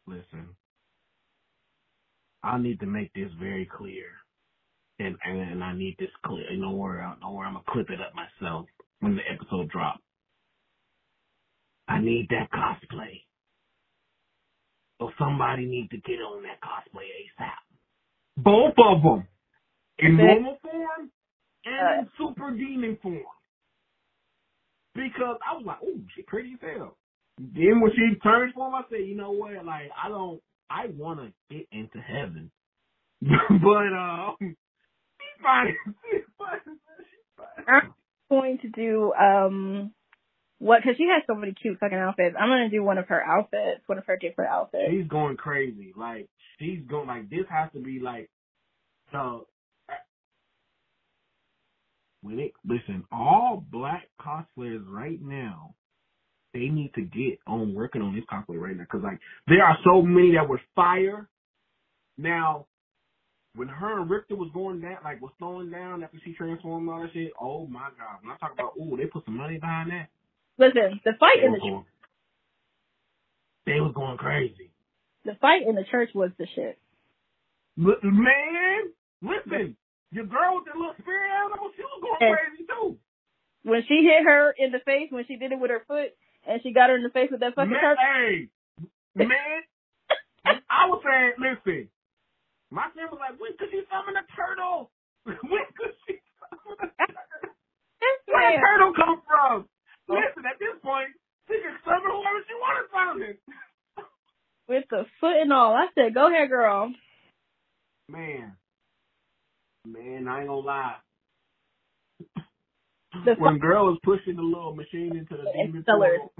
[0.07, 0.55] Listen,
[2.43, 4.05] I need to make this very clear,
[4.99, 6.51] and and, and I need this clear.
[6.51, 7.03] You know where?
[7.03, 8.67] I know where I'm gonna clip it up myself
[9.01, 10.01] when the episode drops.
[11.87, 13.21] I need that cosplay.
[14.99, 17.75] So somebody needs to get on that cosplay ASAP.
[18.37, 19.27] Both of them,
[19.99, 21.11] in normal form
[21.65, 23.23] and uh, in super demon form.
[24.95, 26.97] Because I was like, oh, she pretty as hell.
[27.37, 29.53] Then when she turned for him, I said, you know what?
[29.65, 32.49] Like, I don't, I want to get into heaven.
[33.21, 35.75] but, um, she's fine.
[36.11, 36.59] She's fine.
[36.65, 37.65] She's fine.
[37.67, 37.93] I'm
[38.29, 39.91] going to do um
[40.59, 42.35] what because she has so many cute fucking outfits.
[42.39, 44.89] I'm gonna do one of her outfits, one of her different outfits.
[44.89, 45.93] She's going crazy.
[45.95, 46.27] Like,
[46.59, 48.29] she's going, like, this has to be, like,
[49.11, 49.47] so,
[52.25, 55.75] when it, listen, all black cosplayers right now,
[56.55, 58.85] they need to get on working on this cosplay right now.
[58.91, 61.27] Cause, like, there are so many that were fire.
[62.17, 62.65] Now,
[63.55, 66.95] when her and Richter was going down, like, was slowing down after she transformed and
[66.95, 68.17] all that shit, oh my god.
[68.23, 70.07] When I talk about, ooh, they put some money behind that.
[70.57, 71.85] Listen, the fight They in the going,
[73.67, 74.71] they was going crazy.
[75.25, 76.79] the fight in the church was the shit.
[77.77, 79.75] Man, listen,
[80.11, 82.39] your girl with that little spirit animal, she was going Yes.
[82.39, 82.97] crazy too.
[83.63, 86.13] When she hit her in the face, when she did it with her foot,
[86.47, 87.97] and she got her in the face with that fucking Man, church.
[87.97, 88.49] hey,
[89.15, 89.61] man,
[90.69, 91.89] I was saying, listen,
[92.69, 94.91] my friend was like, when could she summon a turtle?
[95.25, 97.55] when could she summon a turtle?
[98.29, 99.65] Where did turtle come from?
[100.07, 101.09] Listen, at this point,
[101.49, 103.33] she can summon whoever she wanted to summon.
[104.69, 106.93] with the foot and all, I said, "Go ahead, girl."
[108.09, 108.55] Man,
[109.85, 110.95] man, I ain't gonna lie.
[113.25, 116.33] The when girl was pushing the little machine into the demon portal,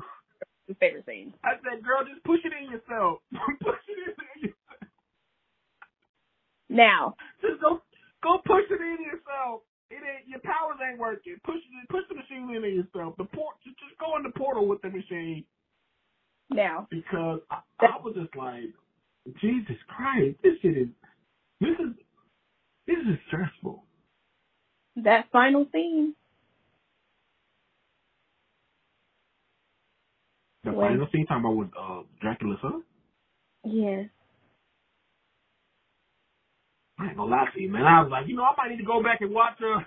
[0.79, 1.33] favorite scenes.
[1.43, 3.19] I said, girl, just push it in yourself.
[3.61, 4.55] push it in yourself.
[6.69, 7.81] Now, Just go,
[8.23, 9.61] go push it in yourself.
[9.91, 11.37] It ain't your powers ain't working.
[11.45, 13.13] Push it, push the machine in yourself.
[13.17, 15.45] The port, just, just go in the portal with the machine.
[16.49, 18.73] now, Because I, I was just like,
[19.39, 20.87] Jesus Christ, this shit is,
[21.61, 21.93] this is,
[23.05, 23.83] This is stressful.
[24.97, 26.15] That final scene.
[30.63, 32.83] The When- final scene talking about with uh, Dracula's son.
[33.63, 34.09] Yes.
[36.97, 37.85] I ain't gonna lie to you, man.
[37.85, 39.61] I was like, you know, I might need to go back and watch.
[39.61, 39.81] Uh,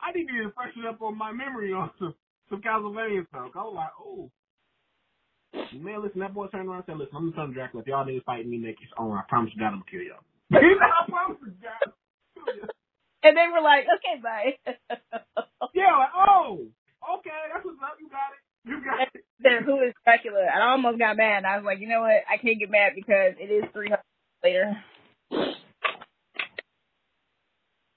[0.00, 2.14] I need to freshen up on my memory on some
[2.50, 3.52] some Castlevania stuff.
[3.54, 4.30] I was like, oh.
[5.78, 7.82] Man, listen, that boy turned around and said, listen, I'm the son of Dracula.
[7.82, 10.24] If y'all niggas fight me next on, I promise you God, I'm gonna kill y'all.
[10.52, 11.92] I promise you God.
[12.40, 12.76] I'm gonna kill y'all.
[13.22, 14.56] And they were like, okay, bye.
[15.74, 16.66] Yeah, like, oh,
[17.18, 17.96] okay, that's what's up.
[18.00, 18.40] You got it.
[18.64, 19.24] You got it.
[19.38, 20.42] then who is Dracula?
[20.52, 21.44] I almost got mad.
[21.44, 22.24] I was like, you know what?
[22.28, 24.00] I can't get mad because it is 300
[24.42, 24.76] later.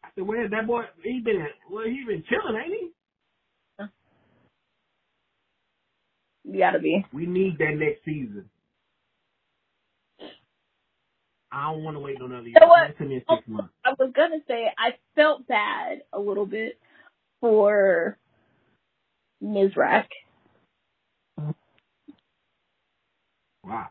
[0.03, 0.84] I said, where that boy?
[1.03, 2.89] He been, well, he been chilling, ain't he?
[6.45, 7.06] You gotta be.
[7.13, 8.49] We need that next season.
[11.54, 12.58] I don't want to wait no another year.
[12.62, 13.00] what?
[13.00, 13.74] Me in oh, six months.
[13.86, 16.80] I was gonna say I felt bad a little bit
[17.39, 18.18] for
[19.44, 20.06] Mizrak.
[23.63, 23.89] Wow.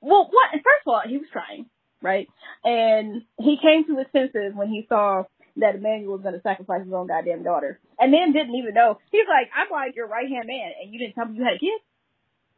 [0.00, 0.52] Well, what?
[0.52, 1.66] First of all, he was trying,
[2.00, 2.28] right?
[2.64, 5.24] And he came to his senses when he saw
[5.56, 8.98] that Emmanuel was going to sacrifice his own goddamn daughter, and then didn't even know.
[9.10, 11.54] He's like, "I'm like your right hand man, and you didn't tell me you had
[11.54, 11.80] a kid,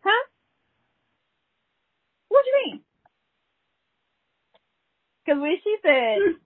[0.04, 0.26] huh?
[2.28, 2.84] What do you mean?"
[5.24, 6.36] Because when she said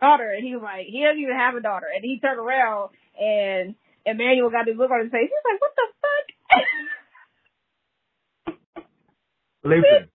[0.00, 2.90] daughter, and he was like, he doesn't even have a daughter, and he turned around
[3.20, 3.74] and
[4.06, 5.28] Emmanuel got this look on his face.
[5.28, 6.26] He was like, "What the fuck?"
[9.64, 10.08] Listen,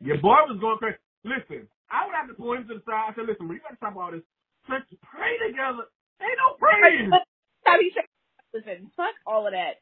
[0.00, 0.98] your boy was going crazy.
[1.24, 3.12] Listen, I would have to pull him to the side.
[3.12, 4.22] I said, listen, we got to talk about this.
[4.68, 5.86] Let's pray together.
[6.20, 7.10] Ain't no praying.
[7.62, 8.04] Stop, he said,
[8.52, 9.78] Listen, fuck all of that.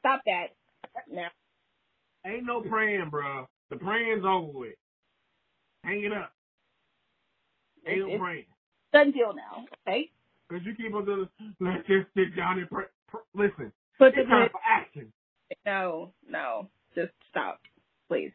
[0.00, 0.48] Stop that.
[1.10, 1.28] Now,
[2.26, 3.46] Ain't no praying, bro.
[3.70, 4.74] The praying's over with.
[5.84, 6.32] Hang it up.
[7.86, 8.46] Ain't no It's- praying.
[8.92, 9.64] done deal now.
[9.86, 10.10] Okay,
[10.48, 11.28] Because you keep on doing,
[11.60, 12.84] let's just sit down and pray.
[13.08, 15.12] pr- Listen, put it's the time for action.
[15.64, 17.60] no, no, just stop,
[18.08, 18.32] please.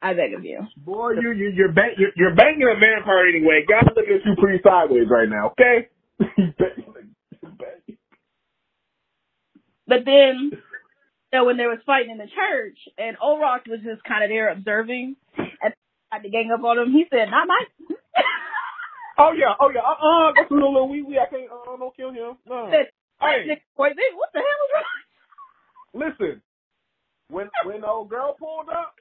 [0.00, 0.60] I beg of you.
[0.76, 3.64] Boy, you you you're bang, you're, you're banging a vampire anyway.
[3.68, 5.48] God's looking at you pretty sideways right now.
[5.58, 5.88] Okay.
[6.20, 7.98] You bang- you bang.
[9.86, 10.52] But then,
[11.32, 14.50] so when there was fighting in the church, and Olrox was just kind of there
[14.52, 15.74] observing, and
[16.12, 16.92] had to gang up on him.
[16.92, 17.64] He said, "Not my."
[19.18, 19.80] Oh yeah, oh yeah.
[19.82, 21.18] Uh uh that's a little little wee wee.
[21.18, 21.50] I can't.
[21.50, 22.36] Uh, don't kill him.
[22.46, 22.68] No.
[22.70, 24.84] said, Hey, this- what the hell is wrong?
[25.94, 26.42] listen.
[27.30, 28.94] When when the old girl pulled up,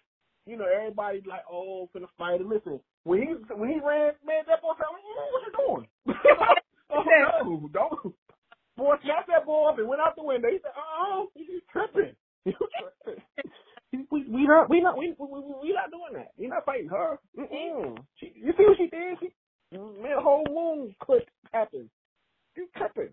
[0.45, 2.41] you know everybody like, oh, finna fight.
[2.41, 5.87] And listen, when he when he ran, man, that boy said, what you doing?
[6.91, 8.15] oh no, don't.
[8.77, 10.49] Boy, snatched that boy up and went out the window.
[10.49, 12.15] He said, oh, you tripping.
[12.45, 12.53] You
[13.03, 13.23] tripping.
[14.11, 15.09] We we not we not we
[15.73, 16.31] not doing that.
[16.37, 17.19] We not fighting her.
[17.37, 17.97] Mm-mm.
[18.19, 19.17] She, you see what she did?
[19.19, 19.29] She
[19.77, 21.89] made a whole moon clip happen.
[22.55, 23.09] You tripping.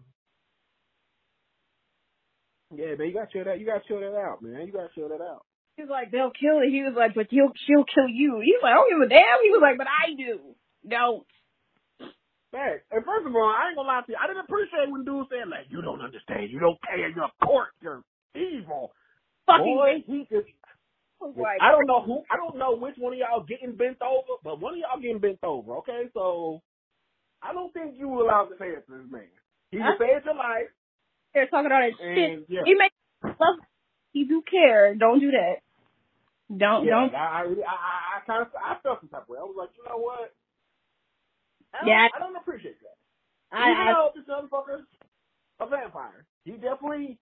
[2.74, 4.06] Yeah, man, you gotta chill that.
[4.06, 4.66] You gotta chill that out, man.
[4.66, 5.42] You gotta chill that out.
[5.76, 8.52] He was like, "They'll kill it." He was like, "But he'll she'll kill you." He
[8.54, 10.54] was like, "I don't give a damn." He was like, "But I do."
[10.86, 11.26] Don't.
[12.54, 12.86] Fact.
[12.94, 14.18] And first of all, I ain't gonna lie to you.
[14.20, 16.50] I didn't appreciate when dudes said like, "You don't understand.
[16.50, 17.08] You don't care.
[17.10, 17.74] You're a court.
[17.82, 18.02] You're
[18.38, 18.94] evil."
[19.46, 19.66] Fucking.
[19.66, 20.46] Boy, he just.
[21.20, 22.22] Like, I don't know who.
[22.30, 25.18] I don't know which one of y'all getting bent over, but one of y'all getting
[25.20, 25.76] bent over.
[25.78, 26.60] Okay, so
[27.42, 29.26] I don't think you were allowed to say it to this man.
[29.70, 29.96] He Huh?
[29.96, 30.68] just saved your life,
[31.32, 32.44] They're talking all that shit.
[32.48, 32.94] yeah, He makes
[33.40, 33.58] love.
[34.12, 34.94] He do care.
[34.94, 35.62] Don't do that.
[36.56, 36.90] Don't yeah.
[36.90, 37.14] don't.
[37.14, 39.38] I, I, really- I, I, I kind of, I felt some type of way.
[39.40, 40.32] I was like, you know what?
[41.72, 42.06] I don't, Yeah.
[42.14, 43.56] I don't appreciate that.
[43.56, 44.86] I, Even I though this motherfucker's
[45.60, 47.18] a vampire, he definitely,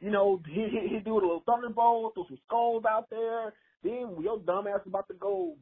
[0.00, 3.54] you know, he he, he do a little thunderbolt, throw some skulls out there.
[3.82, 5.56] Then your dumbass is about to go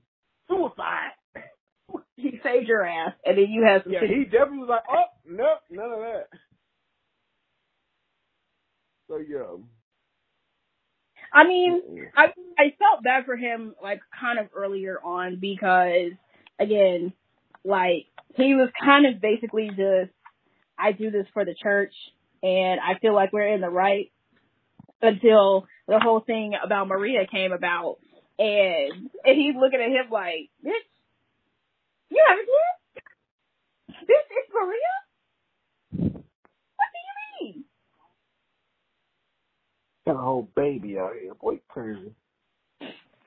[0.49, 1.12] suicide.
[2.17, 5.05] he saved your ass, and then you have some Yeah, he definitely was like, oh,
[5.29, 6.29] nope, none of that.
[9.09, 9.61] So yeah,
[11.35, 12.05] I mean, mm-hmm.
[12.16, 16.12] I I felt bad for him like kind of earlier on because
[16.61, 17.12] again,
[17.64, 18.07] like
[18.37, 20.12] he was kind of basically just
[20.78, 21.93] I do this for the church
[22.43, 24.12] and I feel like we're in the right
[25.03, 27.97] until the whole thing about Maria came about
[28.39, 30.87] and and he's looking at him like, Bitch,
[32.11, 34.07] you have a kid?
[34.07, 34.95] This is Maria?
[36.76, 37.64] What do you mean?
[40.07, 42.14] Got a whole baby out here, boy, crazy.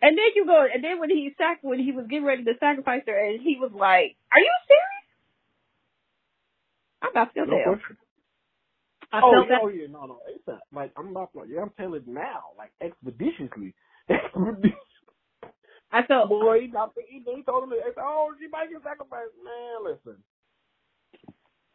[0.02, 2.54] And then you go, and then when he sac when he was getting ready to
[2.60, 5.06] sacrifice her, and he was like, "Are you serious?"
[7.04, 7.80] I'm about to No tell.
[9.12, 9.62] I oh, felt yeah, that.
[9.64, 10.60] oh yeah, no, no, ASAP.
[10.74, 13.74] Like I'm to, like, yeah, I'm telling now, like expeditiously.
[14.10, 14.76] Expeditiously.
[15.92, 16.30] I felt.
[16.30, 19.34] Boy, he, not, he, he told him, oh, she might get sacrificed.
[19.44, 20.18] Man, listen.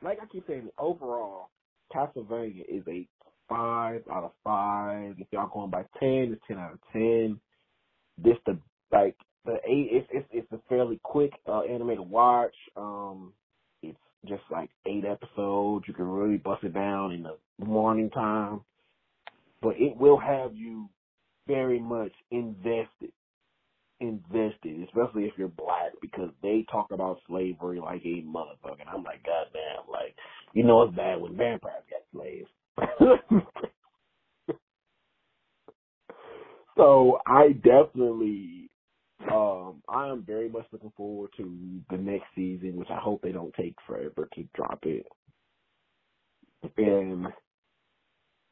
[0.03, 1.50] like I keep saying, overall,
[1.94, 3.09] Castlevania is a
[3.53, 5.16] five out of five.
[5.18, 7.38] If y'all going by ten, it's ten out of ten.
[8.18, 8.59] This the
[8.90, 9.88] like the eight.
[9.90, 12.55] It's it's it's a fairly quick uh, anime to watch.
[12.76, 13.32] Um,
[13.82, 15.84] it's just like eight episodes.
[15.86, 18.62] You can really bust it down in the morning time,
[19.61, 20.88] but it will have you
[21.46, 23.12] very much invested
[24.00, 28.80] invested, especially if you're black, because they talk about slavery like a motherfucker.
[28.80, 30.16] And I'm like, God damn, like,
[30.55, 32.48] you know it's bad when vampires got slaves.
[36.77, 38.70] so I definitely,
[39.31, 43.33] um, I am very much looking forward to the next season, which I hope they
[43.33, 45.07] don't take forever to drop it.
[46.77, 47.27] And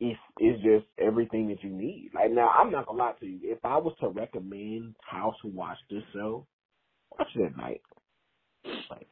[0.01, 2.11] it's it's just everything that you need.
[2.15, 3.39] Like now, I'm not gonna lie to you.
[3.43, 6.47] If I was to recommend how to watch this show,
[7.19, 7.83] watch it at night.
[8.91, 9.07] Like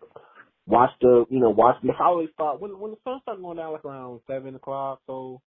[0.69, 3.73] watch the you know watch the holiday start when when the sun starts going down
[3.73, 5.01] like around seven o'clock.
[5.07, 5.41] So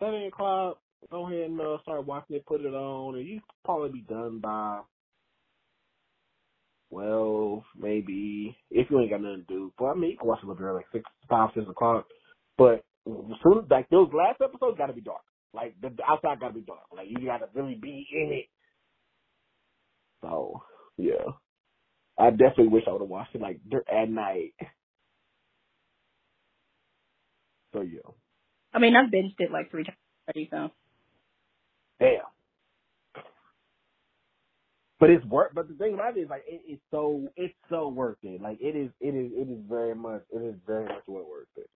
[0.00, 0.78] seven o'clock,
[1.10, 4.38] go ahead and uh, start watching it, put it on, and you probably be done
[4.40, 4.80] by
[6.88, 9.72] well maybe if you ain't got nothing to do.
[9.78, 12.06] But I mean, you can watch it a little bit like six, five, six o'clock.
[12.56, 15.22] But soon as like those last episodes got to be dark.
[15.52, 16.86] Like the, the outside got to be dark.
[16.94, 18.46] Like you got to really be in it.
[20.22, 20.62] So
[20.96, 21.34] yeah,
[22.18, 23.60] I definitely wish I would have watched it like
[23.92, 24.54] at night.
[27.72, 28.00] So yeah.
[28.72, 29.96] I mean, I've binged it like three times
[30.28, 30.70] already, so.
[32.00, 33.22] Yeah.
[34.98, 35.52] But it's worth.
[35.54, 38.40] But the thing about it is, like, it, it's so it's so worth it.
[38.40, 41.48] Like, it is, it is, it is very much, it is very much well worth
[41.56, 41.68] it.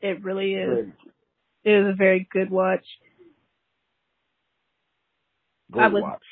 [0.00, 0.86] It really is.
[1.64, 2.84] It is a very good watch.
[5.72, 6.22] Great I was, watch.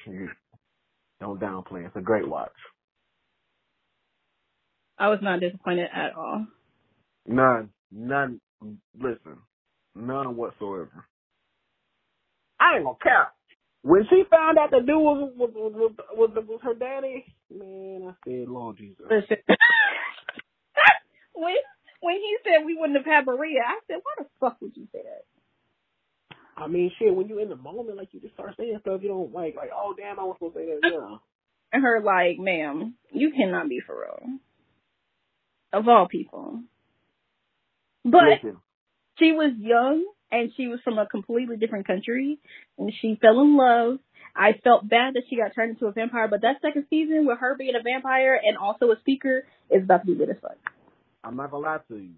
[1.20, 1.84] Don't downplay.
[1.84, 2.52] It's a great watch.
[4.98, 6.46] I was not disappointed at all.
[7.26, 7.70] None.
[7.90, 8.40] None.
[8.98, 9.38] Listen.
[9.94, 11.06] None whatsoever.
[12.60, 13.28] I ain't gonna care.
[13.82, 17.24] When she found out the dude was was was, was, was her daddy,
[17.54, 19.04] man, I said, Lord Jesus.
[19.10, 19.36] Listen.
[21.34, 21.54] when
[22.00, 24.86] when he said we wouldn't have had Maria, I said, why the fuck would you
[24.92, 25.24] say that?
[26.56, 29.08] I mean, shit, when you're in the moment, like, you just start saying stuff you
[29.08, 31.16] don't like, like, oh, damn, I was supposed to say that, yeah.
[31.72, 34.38] And her, like, ma'am, you cannot be for real.
[35.72, 36.60] Of all people.
[38.04, 38.58] But Listen.
[39.18, 42.38] she was young and she was from a completely different country
[42.78, 43.98] and she fell in love.
[44.34, 47.38] I felt bad that she got turned into a vampire, but that second season with
[47.38, 50.56] her being a vampire and also a speaker is about to be good as fuck.
[51.24, 52.14] I'm not gonna lie to you.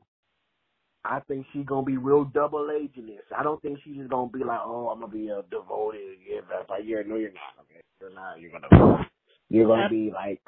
[1.04, 3.22] I think she's gonna be real double agent this.
[3.36, 6.40] I don't think she's just gonna be like, oh, I'm gonna be a devoted yeah,
[6.48, 6.80] vampire.
[6.80, 7.54] Yeah, no, you're not.
[7.62, 8.40] Okay, you're not.
[8.40, 9.08] You're gonna
[9.48, 10.42] you're gonna be like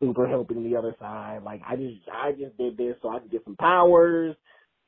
[0.00, 1.42] super helping the other side.
[1.44, 4.36] Like I just I just did this so I can get some powers.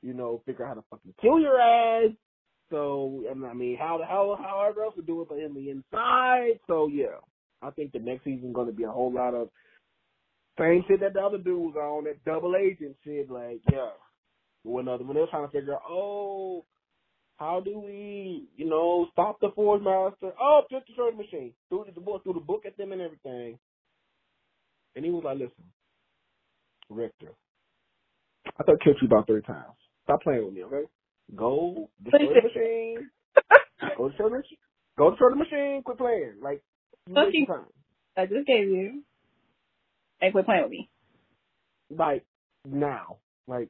[0.03, 2.11] You know, figure out how to fucking kill your ass.
[2.71, 5.71] So and I mean, how the hell however else to do it but in the
[5.71, 6.61] inside.
[6.67, 7.19] So yeah,
[7.63, 9.49] I think the next season's gonna be a whole lot of
[10.59, 13.91] same shit that the other dude was on, that double agent shit, like, yeah.
[14.65, 16.65] When, uh, when they were trying to figure out, oh,
[17.37, 20.33] how do we, you know, stop the Forge Master?
[20.41, 21.53] Oh, just destroy the machine.
[21.69, 23.59] Threw the book, threw the book at them and everything.
[24.99, 25.63] And he was like, listen,
[26.91, 27.33] Richter,
[28.47, 29.79] I thought I killed you about three times.
[30.03, 30.89] Stop playing with me, okay?
[31.37, 33.11] Go destroy the machine.
[33.97, 34.59] go destroy the machine.
[34.99, 35.83] Go destroy the machine.
[35.85, 36.33] Quit playing.
[36.43, 36.65] Like,
[37.07, 37.15] you
[37.47, 37.67] time.
[38.17, 39.05] I just gave you.
[40.21, 40.91] Like, quit playing with me.
[41.97, 42.25] Like,
[42.67, 43.19] now.
[43.47, 43.69] Like,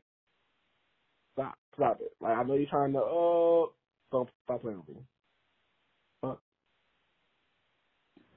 [1.35, 1.57] stop.
[1.75, 2.13] Stop it.
[2.23, 3.73] Like, I know you're trying to, oh, uh,
[4.09, 5.03] stop, stop playing with me.
[6.23, 6.41] Fuck.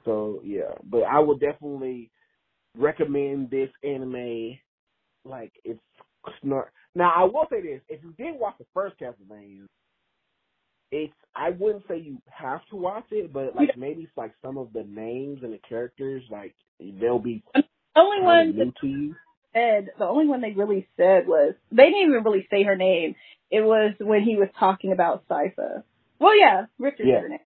[0.04, 0.76] So, yeah.
[0.84, 2.12] But I would definitely
[2.78, 4.58] recommend this anime.
[5.24, 5.80] Like, it's
[6.44, 6.66] not.
[6.96, 7.82] Now, I will say this.
[7.90, 9.68] If you did watch the first Castlevania,
[10.92, 14.58] it's I wouldn't say you have to watch it, but like maybe it's like some
[14.58, 17.64] of the names and the characters, like they'll be the
[17.96, 18.74] only one that
[19.54, 23.16] said the only one they really said was they didn't even really say her name.
[23.50, 25.84] It was when he was talking about Sypha.
[26.20, 27.22] Well, yeah, Richard's yeah.
[27.22, 27.40] her name.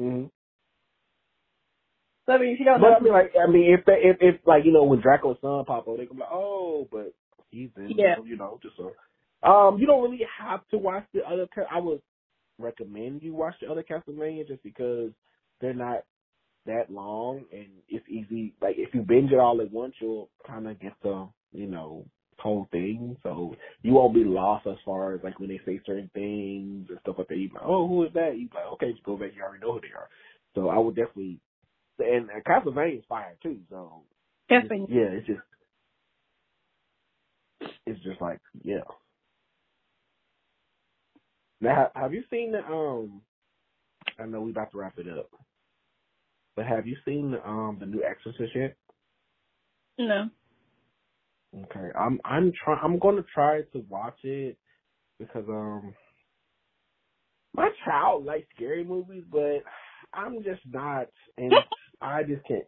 [0.00, 0.26] Mm-hmm.
[2.30, 3.98] So I mean, if you don't but know, I mean, like, I mean, if they,
[4.04, 6.86] if if like you know when Draco's son pop up, they can be like, oh,
[6.92, 7.12] but
[7.50, 8.14] he's in, yeah.
[8.24, 8.92] you know, just so.
[9.42, 11.48] Um, you don't really have to watch the other.
[11.68, 12.00] I would
[12.58, 15.10] recommend you watch the other Castlevania just because
[15.60, 16.04] they're not
[16.66, 18.54] that long and it's easy.
[18.62, 22.04] Like if you binge it all at once, you'll kind of get the you know
[22.38, 23.16] whole thing.
[23.24, 26.98] So you won't be lost as far as like when they say certain things and
[27.00, 27.36] stuff like that.
[27.38, 28.38] You like, oh, who is that?
[28.38, 29.30] You like, okay, just go back.
[29.34, 30.08] You already know who they are.
[30.54, 31.40] So I would definitely.
[32.00, 33.60] And, and Castlevania is fire too.
[33.70, 34.04] So
[34.48, 35.40] definitely, yeah, it's just.
[37.86, 38.82] it's just like yeah.
[41.60, 43.22] Now, have you seen the um?
[44.18, 45.30] I know we about to wrap it up,
[46.56, 48.76] but have you seen the um the new Exorcist yet?
[49.98, 50.30] No.
[51.54, 52.80] Okay, I'm I'm trying.
[52.82, 54.58] I'm going to try to watch it
[55.18, 55.94] because um
[57.54, 59.62] my child likes scary movies, but
[60.14, 61.52] I'm just not, and
[62.00, 62.64] I just can't.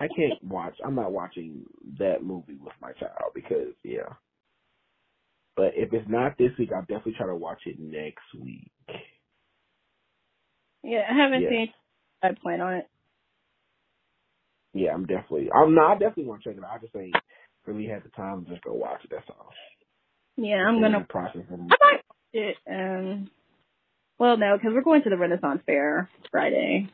[0.00, 0.74] I can't watch.
[0.84, 1.64] I'm not watching
[1.98, 4.14] that movie with my child because yeah.
[5.56, 8.72] But if it's not this week, I'll definitely try to watch it next week.
[10.84, 11.50] Yeah, I haven't Yeah.
[11.50, 11.74] seen.
[12.22, 12.88] I plan on it.
[14.74, 15.50] Yeah, I'm definitely.
[15.52, 15.92] I'm not.
[15.92, 16.72] I definitely want to check it out.
[16.72, 17.14] I just ain't
[17.66, 19.10] really had the time to just go watch it.
[19.10, 19.52] That's all.
[20.36, 21.06] Yeah, I'm gonna.
[21.08, 22.56] process I might watch it.
[22.70, 23.30] Um.
[24.18, 26.88] Well, no, because we're going to the Renaissance Fair Friday.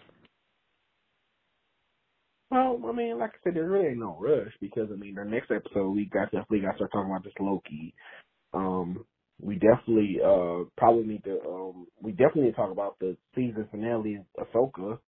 [2.53, 5.25] Well, I mean, like I said, there really ain't no rush because I mean, the
[5.25, 7.95] next episode we got definitely got to start talking about this Loki.
[8.53, 9.07] Um,
[9.41, 13.67] we definitely uh probably need to um we definitely need to talk about the season
[13.71, 14.99] finale of Ahsoka.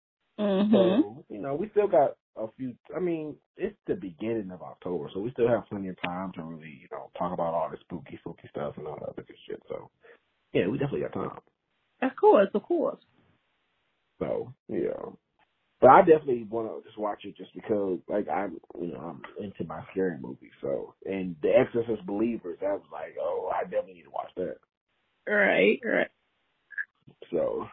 [0.40, 0.72] Mm-hmm.
[0.74, 2.74] So you know, we still got a few.
[2.96, 6.42] I mean, it's the beginning of October, so we still have plenty of time to
[6.42, 9.36] really you know talk about all the spooky, spooky stuff and all that other good
[9.46, 9.62] shit.
[9.68, 9.90] So
[10.54, 11.38] yeah, we definitely got time.
[12.00, 13.00] Of course, of course.
[14.18, 15.12] So yeah,
[15.84, 19.44] but I definitely want to just watch it just because like I'm you know I'm
[19.44, 20.52] into my scary movies.
[20.62, 24.56] So and The Exorcist Believers, that was like oh I definitely need to watch that.
[25.30, 26.08] Right, right.
[27.30, 27.66] So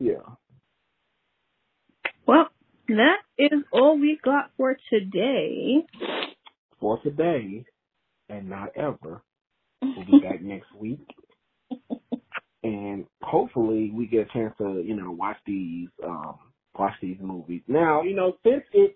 [0.00, 0.26] yeah,
[2.26, 2.48] Well,
[2.88, 5.86] that is all we got for today.
[6.80, 7.64] for today
[8.28, 9.22] and not ever.
[9.82, 11.06] We'll be back next week.
[12.64, 16.38] And hopefully we get a chance to, you know, watch these um
[16.78, 17.62] watch these movies.
[17.68, 18.94] Now, you know, since it's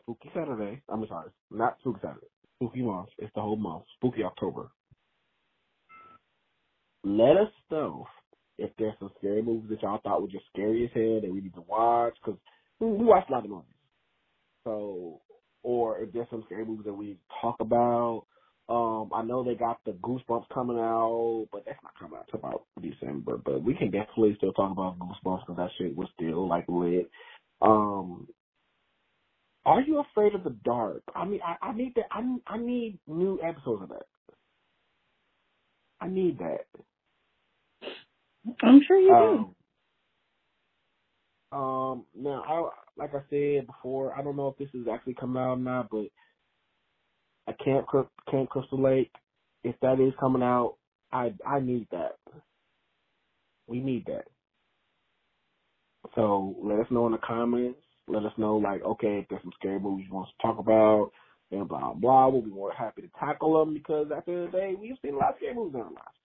[0.00, 4.70] Spooky Saturday, I'm sorry, not Spooky Saturday, Spooky Month, it's the whole month, Spooky October.
[7.04, 8.06] Let us know
[8.58, 11.40] if there's some scary movies that y'all thought were just scary as hell that we
[11.40, 12.40] need to watch, because
[12.80, 13.74] we, we watch a lot of movies.
[14.64, 15.20] So,
[15.62, 18.26] or if there's some scary movies that we talk about.
[18.68, 22.40] Um, I know they got the Goosebumps coming out, but that's not coming out till
[22.40, 23.36] about December.
[23.36, 27.10] But we can definitely still talk about Goosebumps because that shit was still like lit.
[27.60, 28.26] Um,
[29.66, 31.02] are you afraid of the dark?
[31.14, 32.06] I mean, I, I need that.
[32.10, 34.06] I I need new episodes of that.
[36.00, 36.66] I need that.
[38.62, 39.54] I'm sure you do.
[41.52, 45.14] Um, um, now, I like I said before, I don't know if this is actually
[45.14, 46.06] coming out or not, but
[47.48, 47.52] I
[47.86, 49.12] Cry- Camp Crystal Lake,
[49.64, 50.76] if that is coming out,
[51.12, 52.18] I I need that.
[53.66, 54.26] We need that.
[56.14, 57.80] So let us know in the comments.
[58.06, 61.10] Let us know, like, okay, if there's some scary movies you want to talk about,
[61.50, 62.28] and blah blah.
[62.28, 64.96] We'll be more happy to tackle them because at the end of the day, we've
[65.02, 66.18] seen a lot of scary movies in our lives.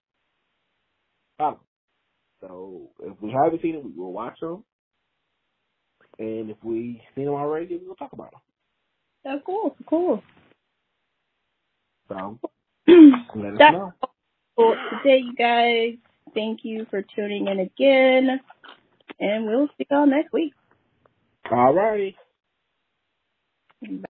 [2.41, 4.63] So if we haven't seen it, we will watch them.
[6.20, 8.41] And if we've seen them already, we'll talk about them.
[9.45, 10.24] Course, of course.
[12.10, 12.39] So
[12.88, 13.93] let us know.
[14.55, 15.97] for today, you guys.
[16.36, 18.41] Thank you for tuning in again.
[19.20, 20.53] And we'll see y'all next week.
[21.51, 22.18] All righty.
[23.82, 24.09] Bye.